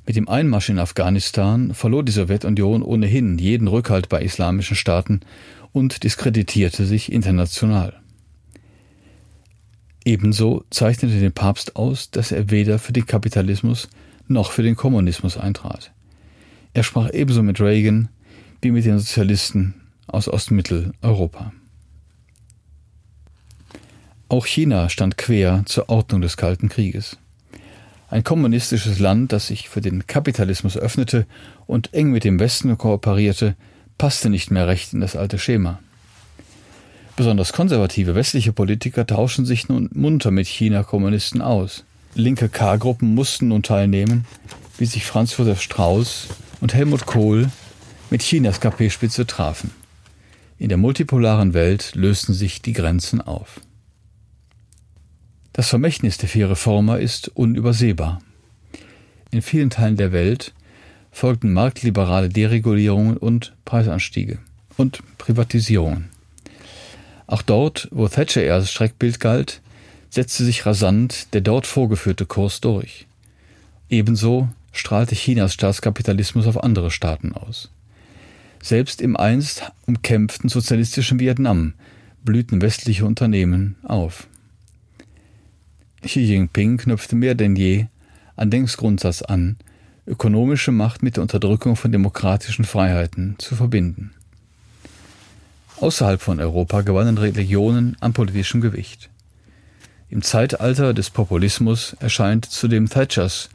Mit 0.06 0.16
dem 0.16 0.28
Einmarsch 0.28 0.68
in 0.68 0.78
Afghanistan 0.78 1.72
verlor 1.72 2.04
die 2.04 2.12
Sowjetunion 2.12 2.82
ohnehin 2.82 3.38
jeden 3.38 3.68
Rückhalt 3.68 4.08
bei 4.10 4.20
islamischen 4.20 4.76
Staaten 4.76 5.20
und 5.72 6.04
diskreditierte 6.04 6.84
sich 6.84 7.10
international. 7.10 7.94
Ebenso 10.04 10.64
zeichnete 10.68 11.18
den 11.18 11.32
Papst 11.32 11.76
aus, 11.76 12.10
dass 12.10 12.32
er 12.32 12.50
weder 12.50 12.78
für 12.78 12.92
den 12.92 13.06
Kapitalismus 13.06 13.88
noch 14.28 14.52
für 14.52 14.62
den 14.62 14.76
Kommunismus 14.76 15.38
eintrat. 15.38 15.92
Er 16.74 16.82
sprach 16.82 17.10
ebenso 17.12 17.42
mit 17.42 17.60
Reagan 17.60 18.08
wie 18.60 18.70
mit 18.70 18.84
den 18.84 18.98
Sozialisten 18.98 19.74
aus 20.06 20.28
Ostmitteleuropa. 20.28 21.52
Auch 24.28 24.46
China 24.46 24.88
stand 24.88 25.18
quer 25.18 25.62
zur 25.66 25.88
Ordnung 25.88 26.20
des 26.20 26.36
Kalten 26.36 26.68
Krieges. 26.68 27.18
Ein 28.10 28.24
kommunistisches 28.24 28.98
Land, 28.98 29.32
das 29.32 29.48
sich 29.48 29.68
für 29.68 29.80
den 29.80 30.06
Kapitalismus 30.06 30.76
öffnete 30.76 31.26
und 31.66 31.92
eng 31.94 32.10
mit 32.10 32.24
dem 32.24 32.38
Westen 32.38 32.76
kooperierte, 32.78 33.56
passte 33.98 34.30
nicht 34.30 34.50
mehr 34.50 34.66
recht 34.66 34.92
in 34.92 35.00
das 35.00 35.16
alte 35.16 35.38
Schema. 35.38 35.80
Besonders 37.16 37.52
konservative 37.52 38.14
westliche 38.14 38.52
Politiker 38.52 39.06
tauschen 39.06 39.46
sich 39.46 39.68
nun 39.68 39.88
munter 39.92 40.30
mit 40.30 40.46
China-Kommunisten 40.46 41.42
aus. 41.42 41.84
Linke 42.14 42.48
K-Gruppen 42.48 43.14
mussten 43.14 43.48
nun 43.48 43.62
teilnehmen, 43.62 44.24
wie 44.78 44.86
sich 44.86 45.04
Franz 45.04 45.36
Josef 45.36 45.60
Strauß 45.60 46.28
und 46.60 46.74
Helmut 46.74 47.06
Kohl 47.06 47.50
mit 48.10 48.22
Chinas 48.22 48.60
KP-Spitze 48.60 49.26
trafen. 49.26 49.70
In 50.58 50.68
der 50.68 50.78
multipolaren 50.78 51.52
Welt 51.52 51.94
lösten 51.94 52.32
sich 52.32 52.62
die 52.62 52.72
Grenzen 52.72 53.20
auf. 53.20 53.60
Das 55.52 55.68
Vermächtnis 55.68 56.18
der 56.18 56.28
vier 56.28 56.50
Reformer 56.50 56.98
ist 56.98 57.28
unübersehbar. 57.28 58.20
In 59.30 59.42
vielen 59.42 59.70
Teilen 59.70 59.96
der 59.96 60.12
Welt 60.12 60.52
folgten 61.10 61.52
marktliberale 61.52 62.28
Deregulierungen 62.28 63.16
und 63.16 63.54
Preisanstiege 63.64 64.38
und 64.76 65.00
Privatisierungen. 65.18 66.10
Auch 67.26 67.42
dort, 67.42 67.88
wo 67.90 68.08
Thatcher 68.08 68.42
eher 68.42 68.54
als 68.54 68.70
Schreckbild 68.70 69.20
galt, 69.20 69.60
setzte 70.10 70.44
sich 70.44 70.66
rasant 70.66 71.34
der 71.34 71.40
dort 71.40 71.66
vorgeführte 71.66 72.26
Kurs 72.26 72.60
durch. 72.60 73.06
Ebenso 73.88 74.48
strahlte 74.72 75.14
Chinas 75.14 75.54
Staatskapitalismus 75.54 76.46
auf 76.46 76.62
andere 76.62 76.90
Staaten 76.90 77.32
aus. 77.32 77.70
Selbst 78.64 79.02
im 79.02 79.14
einst 79.14 79.70
umkämpften 79.86 80.48
sozialistischen 80.48 81.20
Vietnam 81.20 81.74
blühten 82.24 82.62
westliche 82.62 83.04
Unternehmen 83.04 83.76
auf. 83.82 84.26
Xi 86.00 86.20
Jinping 86.20 86.78
knüpfte 86.78 87.14
mehr 87.14 87.34
denn 87.34 87.56
je 87.56 87.88
an 88.36 88.50
Dengs 88.50 88.78
Grundsatz 88.78 89.20
an, 89.20 89.58
ökonomische 90.06 90.72
Macht 90.72 91.02
mit 91.02 91.16
der 91.16 91.22
Unterdrückung 91.24 91.76
von 91.76 91.92
demokratischen 91.92 92.64
Freiheiten 92.64 93.34
zu 93.36 93.54
verbinden. 93.54 94.14
Außerhalb 95.76 96.22
von 96.22 96.40
Europa 96.40 96.80
gewannen 96.80 97.18
Religionen 97.18 97.98
an 98.00 98.14
politischem 98.14 98.62
Gewicht. 98.62 99.10
Im 100.08 100.22
Zeitalter 100.22 100.94
des 100.94 101.10
Populismus 101.10 101.98
erscheint 102.00 102.46
zudem 102.46 102.88
Thatchers 102.88 103.50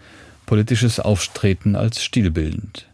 politisches 0.45 0.99
Auftreten 0.99 1.75
als 1.75 2.03
stilbildend. 2.03 2.88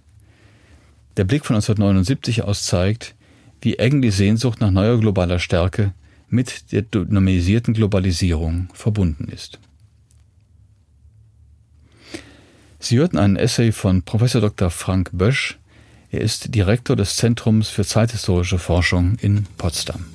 Der 1.17 1.23
Blick 1.23 1.45
von 1.45 1.55
1979 1.55 2.43
aus 2.43 2.65
zeigt, 2.65 3.15
wie 3.61 3.77
eng 3.77 4.01
die 4.01 4.11
Sehnsucht 4.11 4.59
nach 4.61 4.71
neuer 4.71 4.99
globaler 4.99 5.39
Stärke 5.39 5.93
mit 6.29 6.71
der 6.71 6.81
dynamisierten 6.81 7.73
Globalisierung 7.73 8.67
verbunden 8.73 9.29
ist. 9.29 9.59
Sie 12.79 12.97
hörten 12.97 13.17
einen 13.17 13.37
Essay 13.37 13.71
von 13.71 14.03
Prof. 14.03 14.31
Dr. 14.31 14.69
Frank 14.69 15.09
Bösch, 15.13 15.57
er 16.11 16.21
ist 16.21 16.53
Direktor 16.53 16.95
des 16.95 17.15
Zentrums 17.15 17.69
für 17.69 17.85
zeithistorische 17.85 18.59
Forschung 18.59 19.15
in 19.21 19.45
Potsdam. 19.57 20.05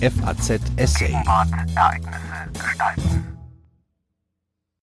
FAZ 0.00 0.60
Essay. 0.76 1.12
Ereignisse 1.12 2.50
gestalten. 2.52 3.37